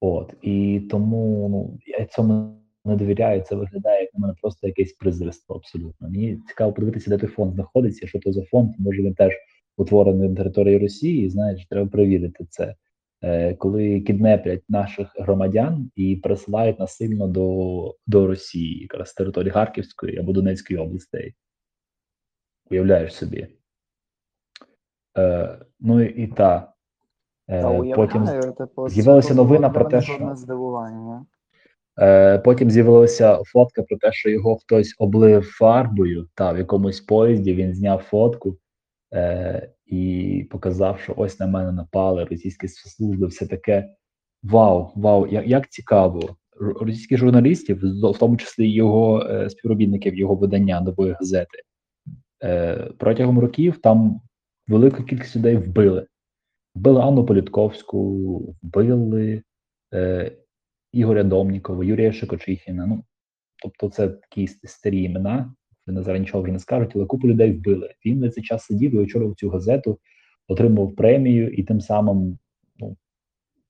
[0.00, 3.42] От, і тому ну, я цьому не довіряю.
[3.42, 6.08] Це виглядає як на мене просто якесь презирство абсолютно.
[6.08, 9.32] Мені цікаво подивитися, де той фонд знаходиться, що то за фонд, може він теж
[9.76, 11.30] утворений на території Росії.
[11.30, 12.74] Знаєш, треба перевірити це.
[13.22, 20.18] Е, коли кіднеплять наших громадян і пересилають насильно до, до Росії, якраз з території Харківської
[20.18, 21.34] або Донецької областей.
[22.70, 23.48] Уявляєш собі.
[25.16, 26.72] Е, ну і, та.
[27.48, 31.26] Е, Та потім уявляю, типу, з'явилася новина про те, що- здивування.
[32.00, 37.54] Е, потім з'явилася фотка про те, що його хтось облив фарбою, та в якомусь поїзді
[37.54, 38.56] він зняв фотку
[39.14, 43.88] е, і показав, що ось на мене напали російські спецслужби, все таке.
[44.42, 46.36] Вау, вау, як, як цікаво.
[46.80, 47.80] Російських журналістів,
[48.12, 51.58] в тому числі його е, співробітників його видання нової газети,
[52.44, 54.20] е, протягом років там
[54.68, 56.06] велику кількість людей вбили.
[56.74, 59.42] Вбили Анну Політковську, вбили
[59.94, 60.32] е,
[60.92, 62.86] Ігоря Домнікова, Юрія Шикочихіна.
[62.86, 63.04] Ну,
[63.62, 65.54] тобто, це такі старі імена.
[65.86, 67.94] Вони зараз нічого вже не скажуть, але купу людей вбили.
[68.04, 69.98] Він на цей час сидів і очолював цю газету,
[70.48, 72.38] отримав премію, і тим самим,
[72.76, 72.96] ну,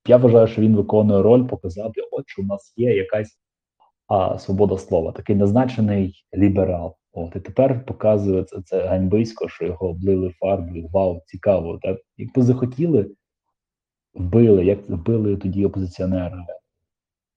[0.07, 3.39] я вважаю, що він виконує роль показати, от що в нас є якась
[4.07, 6.97] а, свобода слова, такий назначений ліберал.
[7.19, 10.89] От і тепер показує це, це ганьбисько, що його облили фарбою.
[10.93, 11.79] Вау, цікаво.
[11.83, 13.11] Так якби захотіли,
[14.15, 16.47] вбили, як вбили тоді опозиціонера,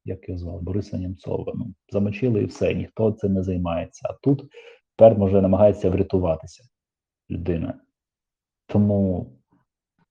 [0.05, 1.53] як його звали, Бориса Німцова.
[1.55, 4.07] Ну, замочили і все, ніхто цим не займається.
[4.09, 4.43] А тут
[4.97, 6.63] тепер може намагається врятуватися
[7.30, 7.80] людина.
[8.67, 9.32] Тому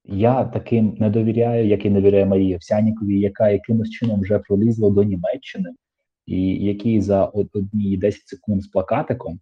[0.05, 4.91] я таким не довіряю, як і не довіряю Марії Овсяніковій, яка якимось чином вже пролізла
[4.91, 5.71] до Німеччини,
[6.27, 9.41] і які за одні 10 секунд з плакатиком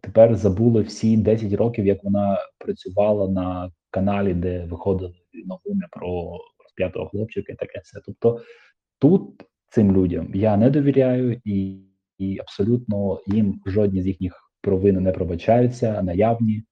[0.00, 5.14] тепер забули всі 10 років, як вона працювала на каналі, де виходили
[5.46, 8.00] новини про розп'ятого хлопчика і таке все.
[8.06, 8.40] Тобто
[8.98, 11.80] тут цим людям я не довіряю і,
[12.18, 16.64] і абсолютно їм жодні з їхніх провин не пробачаються, наявні,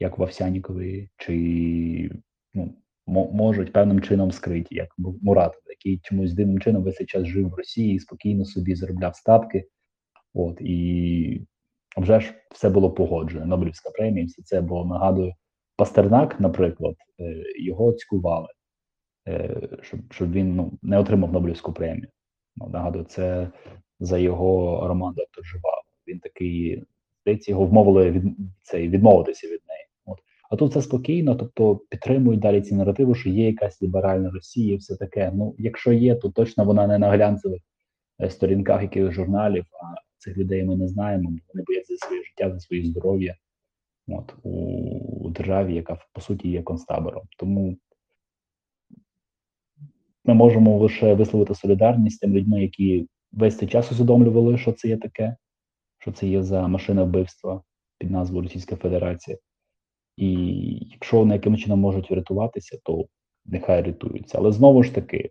[0.00, 2.10] як в Овсянікові, чи
[2.54, 2.74] ну,
[3.06, 7.48] мо- можуть певним чином скриті, як Му- Муратов, який чомусь дивним чином весь час жив
[7.48, 9.64] в Росії спокійно собі заробляв статки.
[10.34, 11.46] От і
[12.00, 13.46] вже ж все було погоджено.
[13.46, 15.32] Нобелівська премія, все це було нагадую.
[15.76, 18.48] Пастернак, наприклад, е, його цькували,
[19.28, 22.08] е, щоб, щоб він ну, не отримав Нобелівську премію.
[22.56, 23.50] Ну, нагадую, це
[24.00, 25.82] за його роман Доктор Живаго.
[26.06, 26.84] Він такий,
[27.22, 28.24] здається, його вмовили від
[28.62, 29.86] цей відмовитися від неї.
[30.06, 30.18] От.
[30.50, 34.96] А тут все спокійно, тобто підтримують далі ці наративи, що є якась ліберальна Росія, все
[34.96, 35.32] таке.
[35.34, 37.62] Ну, якщо є, то точно вона не на глянцевих
[38.20, 41.30] е, сторінках якихось журналів, а цих людей ми не знаємо.
[41.54, 43.36] Вони бояться за своє життя, за своє здоров'я.
[44.08, 44.50] От у,
[44.98, 47.22] у державі, яка по суті є концтабором.
[47.38, 47.76] Тому
[50.24, 54.88] ми можемо лише висловити солідарність з тими людьми, які весь цей час усвідомлювали, що це
[54.88, 55.36] є таке,
[55.98, 57.62] що це є за машина вбивства
[57.98, 59.38] під назвою Російська Федерація.
[60.16, 60.32] І
[60.92, 63.06] якщо вони якимось чином можуть врятуватися, то
[63.46, 64.38] нехай рятуються.
[64.38, 65.30] Але знову ж таки,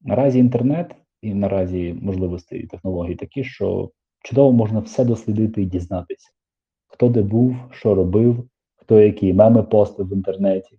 [0.00, 3.90] наразі інтернет і наразі можливості і технології такі, що
[4.24, 6.30] чудово можна все дослідити і дізнатися,
[6.86, 10.78] хто де був, що робив, хто які меми постив в інтернеті.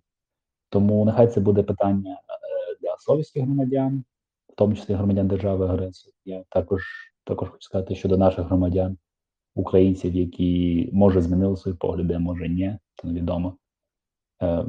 [0.70, 4.04] Тому нехай це буде питання е, для совісті громадян,
[4.50, 6.14] в тому числі громадян держави агресора.
[6.26, 6.84] Я також
[7.24, 8.98] також хочу сказати щодо наших громадян,
[9.56, 13.58] українців, які може змінили свої погляди, а може ні, це невідомо.
[14.42, 14.66] Е,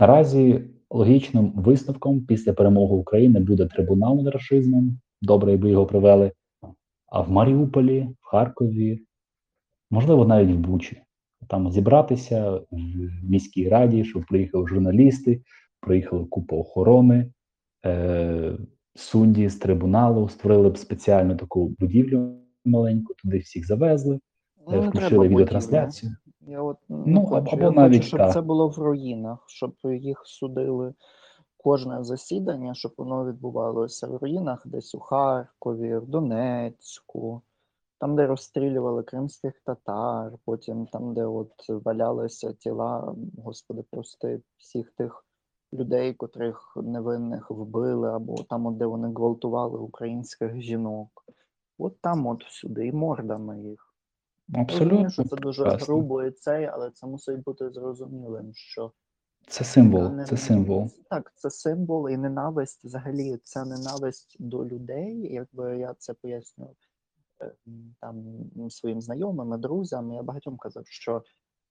[0.00, 5.00] Наразі логічним висновком після перемоги України буде трибунал над рашизмом.
[5.22, 6.32] Добре, якби його провели.
[7.06, 9.00] А в Маріуполі, в Харкові,
[9.90, 11.02] можливо, навіть в Бучі.
[11.48, 12.78] Там зібратися в
[13.22, 15.42] міській раді, щоб приїхали журналісти,
[15.80, 17.32] приїхала купа охорони,
[17.86, 18.58] е,
[18.94, 24.20] судді з трибуналу створили б спеціальну таку будівлю маленьку, туди всіх завезли, е,
[24.66, 26.12] Ну, не включили треба відеотрансляцію.
[26.40, 27.50] Я от не Ну, хочу.
[27.56, 28.32] або я навіть хочу, щоб так.
[28.32, 30.94] це було в руїнах, щоб їх судили
[31.66, 37.42] кожне засідання, щоб воно відбувалося в руїнах, десь у Харкові, в Донецьку,
[37.98, 43.14] там, де розстрілювали кримських татар, потім там, де от валялися тіла,
[43.44, 45.24] господи, прости, всіх тих
[45.72, 51.24] людей, котрих невинних вбили, або там, от, де вони гвалтували українських жінок.
[51.78, 53.94] От там, от всюди, і мордами їх.
[54.48, 55.10] Розумію, Абсолютно.
[55.10, 58.92] що це дуже грубо і цей, але це мусить бути зрозумілим, що
[59.48, 60.90] Це символ, не це символ.
[61.10, 62.84] так, це символ і ненависть.
[62.84, 66.74] Взагалі, ця ненависть до людей, якби я це пояснював
[67.42, 67.52] е,
[68.00, 68.24] там
[68.70, 70.12] своїм знайомим, друзям.
[70.12, 71.22] Я багатьом казав, що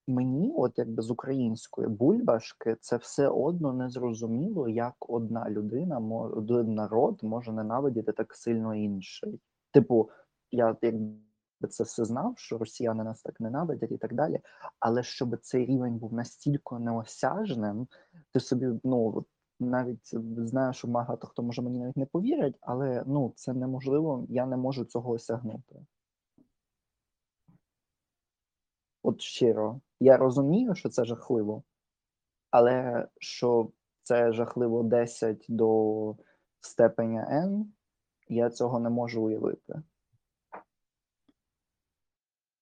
[0.07, 5.99] мені, от якби з української бульбашки, це все одно незрозуміло, як одна людина,
[6.33, 9.39] один народ може ненавидіти так сильно інший.
[9.71, 10.09] Типу,
[10.51, 11.24] я якби
[11.67, 14.39] це все знав, що росіяни нас так ненавидять і так далі.
[14.79, 17.87] Але щоб цей рівень був настільки неосяжним,
[18.31, 19.25] ти собі ну
[19.59, 24.45] навіть знаю, що багато хто може мені навіть не повірить, але ну це неможливо, я
[24.45, 25.85] не можу цього осягнути.
[29.03, 31.63] От щиро, я розумію, що це жахливо,
[32.51, 33.71] але що
[34.03, 36.15] це жахливо 10 до
[36.59, 37.65] степеня N,
[38.29, 39.81] я цього не можу уявити.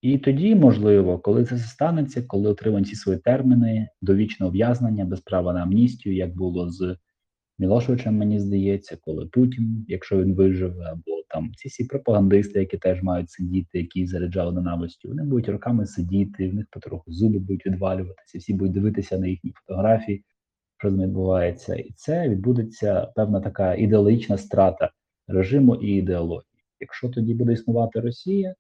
[0.04, 5.54] І тоді, можливо, коли це станеться, коли отримають ці свої терміни довічного ув'язнення без права
[5.54, 6.98] на амністію, як було з
[7.60, 13.04] Мілошевичем, мені здається, коли Путін, якщо він виживе, або там ці всі пропагандисти, які теж
[13.04, 18.38] мають сидіти, які заряджали ненавистю, вони будуть роками сидіти, в них потроху зуби будуть відвалюватися,
[18.38, 20.24] всі будуть дивитися на їхні фотографії,
[20.78, 24.92] що з ним відбувається, і це відбудеться певна така ідеологічна страта
[25.28, 26.64] режиму і ідеології.
[26.80, 28.56] Якщо тоді буде існувати Росія,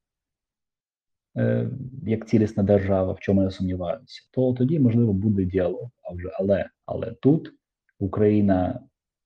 [2.05, 5.89] як цілісна держава, в чому я сумніваюся, то тоді можливо буде діалог.
[6.01, 7.53] А вже але але тут
[7.99, 8.79] Україна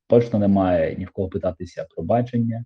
[0.08, 2.66] точно не має ні в кого питатися про бачення,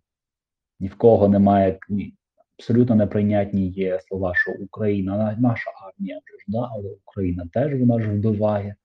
[0.79, 2.13] ні в кого немає ні,
[2.57, 7.99] абсолютно неприйнятні є слова, що Україна наша армія вже ж да, але Україна теж вона
[7.99, 8.75] ж вбиває.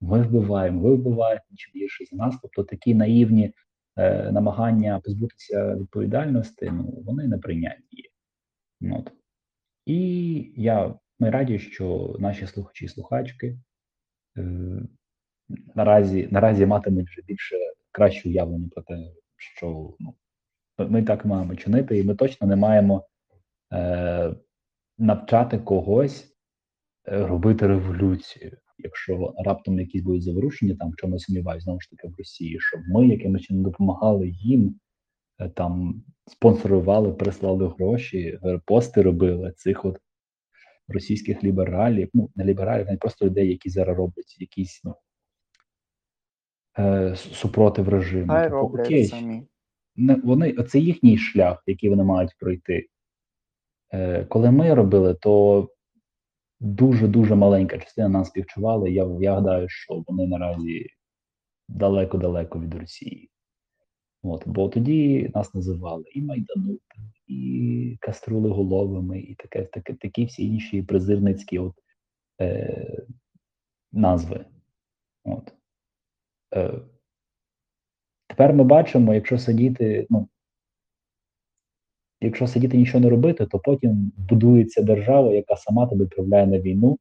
[0.00, 2.38] Ми вбиваємо, ви вбиваєте нічим більше за нас.
[2.42, 3.52] Тобто такі наївні
[3.96, 8.08] е, намагання позбутися відповідальності, ну вони неприйнятні є.
[8.80, 9.04] Ну.
[9.86, 13.58] І я ми раді, що наші слухачі і слухачки
[14.38, 14.42] е,
[15.74, 17.56] наразі, наразі матимуть вже більше
[17.92, 20.14] краще уявлення про те, що ну,
[20.78, 23.06] ми так маємо чинити, і ми точно не маємо
[23.72, 24.34] е,
[24.98, 26.36] навчати когось
[27.08, 28.56] е, робити революцію.
[28.78, 32.80] Якщо раптом якісь будуть заворушення, там в чому я знову ж таки в Росії, щоб
[32.88, 34.80] ми якимось чином допомагали їм,
[35.48, 39.98] там спонсорували, прислали гроші, е, пости робили цих от
[40.88, 44.94] російських лібералів, ну не лібералів, а просто людей, які зараз роблять якісь ну,
[46.78, 48.26] е, супротив режиму.
[48.28, 49.46] Хай Типу, роблять окей, самі.
[49.96, 52.86] не, вони, це їхній шлях, який вони мають пройти.
[53.92, 55.68] Е, коли ми робили, то
[56.60, 58.88] дуже-дуже маленька частина нас співчувала.
[58.88, 60.86] Я, я гадаю, що вони наразі
[61.68, 63.30] далеко-далеко від Росії.
[64.22, 70.82] От, бо тоді нас називали і майданутами, і каструлеголовими, і таке, таке, такі всі інші
[70.82, 71.74] призирницькі от,
[72.40, 73.06] е,
[73.92, 74.44] назви.
[75.24, 75.52] От.
[76.54, 76.80] Е,
[78.26, 80.28] тепер ми бачимо, якщо сидіти, ну,
[82.20, 86.98] якщо сидіти нічого не робити, то потім будується держава, яка сама тебе відправляє на війну.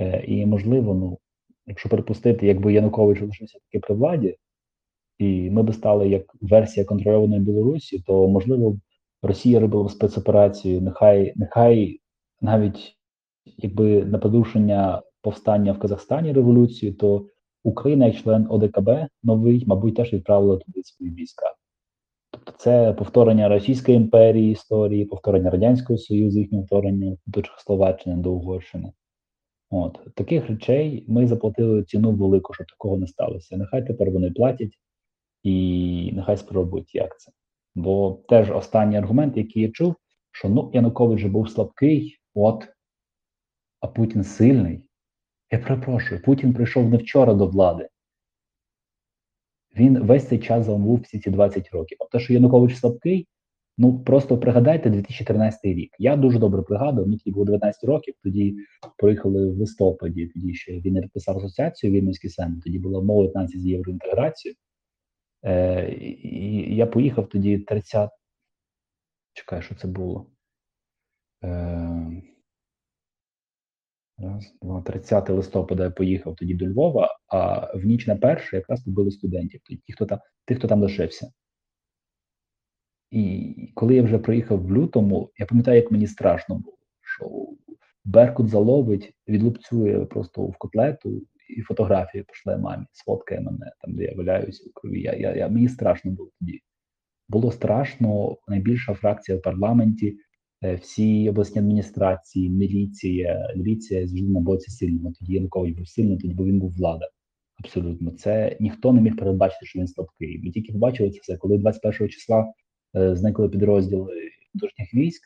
[0.00, 1.18] Е, і, можливо, ну,
[1.66, 4.36] якщо припустити, якби Янукович лишився таки при владі,
[5.18, 8.78] і ми би стали як версія контрольованої Білорусі, то можливо
[9.22, 10.80] Росія робила б спецоперацію.
[10.80, 12.00] Нехай, нехай
[12.40, 12.96] навіть
[13.58, 17.26] якби на подушення повстання в Казахстані революцію, то
[17.64, 18.90] Україна, як член ОДКБ
[19.22, 21.54] новий, мабуть, теж відправила туди свої війська.
[22.30, 28.92] Тобто це повторення Російської імперії історії, повторення Радянського Союзу, їхнього вторгнення до Чехословаччини, до Угорщини.
[29.70, 33.56] От таких речей ми заплатили ціну велику, щоб такого не сталося.
[33.56, 34.78] Нехай тепер вони платять
[35.46, 37.32] і нехай спробують, як це.
[37.74, 39.94] Бо теж останній аргумент, який я чув,
[40.32, 42.68] що ну Янукович же був слабкий, от,
[43.80, 44.84] а Путін сильний.
[45.50, 47.88] Я перепрошую, Путін прийшов не вчора до влади.
[49.76, 51.98] Він весь цей час замовив всі ці 20 років.
[52.00, 53.28] А те, що Янукович слабкий,
[53.78, 55.90] ну просто пригадайте 2014 рік.
[55.98, 58.56] Я дуже добре пригадую, мені тоді було 19 років, тоді
[58.98, 63.62] поїхали в листопаді, тоді ще він не підписав асоціацію Вільнюський Сен, тоді була молодь нації
[63.62, 64.56] з євроінтеграцією.
[65.46, 65.90] Е,
[66.22, 68.10] і, я поїхав тоді 30.
[69.32, 70.30] Чекай, що це було?
[71.44, 72.22] Е,
[74.18, 78.84] Раз, два, 30 листопада я поїхав тоді до Львова, а в ніч на перше якраз
[78.84, 81.32] побили студентів, ті, хто там, тих, хто там лишився.
[83.10, 87.46] І коли я вже приїхав в лютому, я пам'ятаю, як мені страшно було, що
[88.04, 94.14] Беркут заловить, відлупцює просто в котлету і фотографії пошле мамі, сфоткає мене там, де я
[94.16, 95.00] валяюся у крові.
[95.00, 96.60] Я, я, я, Мені страшно було тоді.
[97.28, 100.16] Було страшно, найбільша фракція в парламенті,
[100.64, 105.14] е, всі обласні адміністрації, міліція, міліція завжди на боці сильного.
[105.18, 107.08] Тоді Янукович був сильний, тоді бо він був влада.
[107.58, 110.40] Абсолютно, це ніхто не міг передбачити, що він слабкий.
[110.44, 112.52] Ми тільки побачили це все, коли 21 числа
[112.96, 114.14] е, зникли підрозділи
[114.54, 115.22] внутрішніх військ.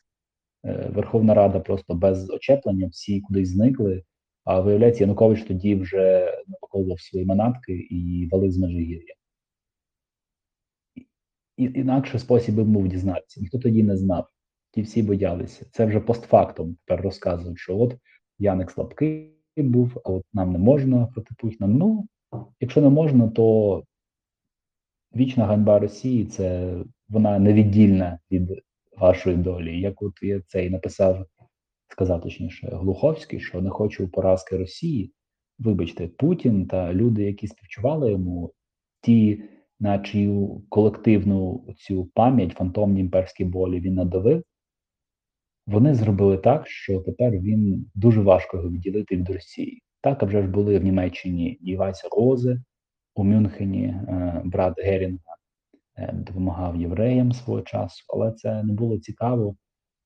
[0.64, 4.03] Е, Верховна Рада просто без очеплення, всі кудись зникли.
[4.45, 9.14] А виявляється, Янукович тоді вже напаковував свої манатки і валив з Межигір'я.
[11.57, 13.41] Інакше спосіб був дізнатися.
[13.41, 14.28] Ніхто тоді не знав.
[14.70, 15.66] Ті всі боялися.
[15.72, 17.95] Це вже постфактом тепер розказують, що от
[18.38, 21.66] Яник слабкий був, а от нам не можна проти Путіна.
[21.66, 22.07] Ну,
[22.61, 23.84] якщо не можна, то
[25.16, 26.74] вічна ганьба Росії це
[27.09, 28.62] вона невіддільна від
[28.99, 29.80] вашої долі.
[29.80, 31.26] Як от я цей написав,
[31.93, 35.12] сказав точніше, Глуховський, що не хочу поразки Росії.
[35.59, 38.53] Вибачте, Путін та люди, які співчували йому,
[39.01, 39.43] ті,
[39.80, 44.43] на чию колективну цю пам'ять, фантомні імперські болі він надавив,
[45.66, 49.82] вони зробили так, що тепер він дуже важко його відділити від Росії.
[50.01, 52.62] Так, а вже ж були в Німеччині і Вася Розе
[53.14, 55.36] у Мюнхені, е, брат Герінга
[55.97, 59.57] е, допомагав євреям свого часу, але це не було цікаво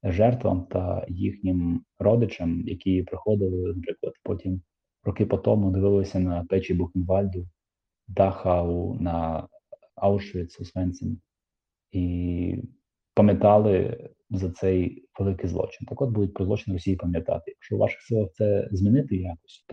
[0.05, 4.63] жертвам та їхнім родичам, які приходили, наприклад, потім
[5.03, 7.49] роки по тому дивилися на печі Бухенвальду,
[8.09, 9.49] Дахау, на
[9.95, 11.21] Аушвіц, Освенцим
[11.93, 12.57] і
[13.15, 15.87] пам'ятали за цей великий злочин.
[15.87, 17.51] Так от будуть про злочин Росії пам'ятати.
[17.51, 19.65] Якщо в ваших силах це змінити якось,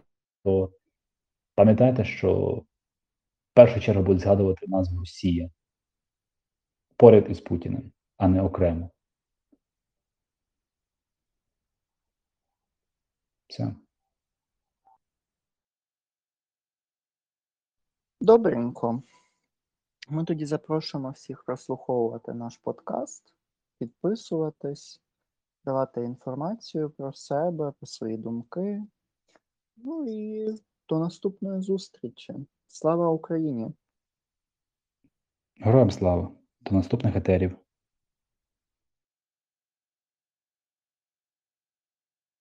[0.44, 0.72] то
[1.56, 2.34] пам'ятайте, що
[3.52, 5.50] в першу чергу будуть згадувати назву Росія
[6.98, 8.92] поряд із Путіним, а не окремо.
[13.52, 13.76] Все.
[18.22, 19.04] Добренько.
[20.10, 23.34] Ми тоді запрошуємо всіх прослуховувати наш подкаст,
[23.80, 25.02] підписуватись,
[25.66, 28.84] давати інформацію про себе, про свої думки.
[29.76, 30.48] Ну і
[30.90, 32.34] до наступної зустрічі.
[32.68, 33.72] Слава Україні!
[35.60, 36.32] Героям слава!
[36.62, 37.58] До наступних етерів!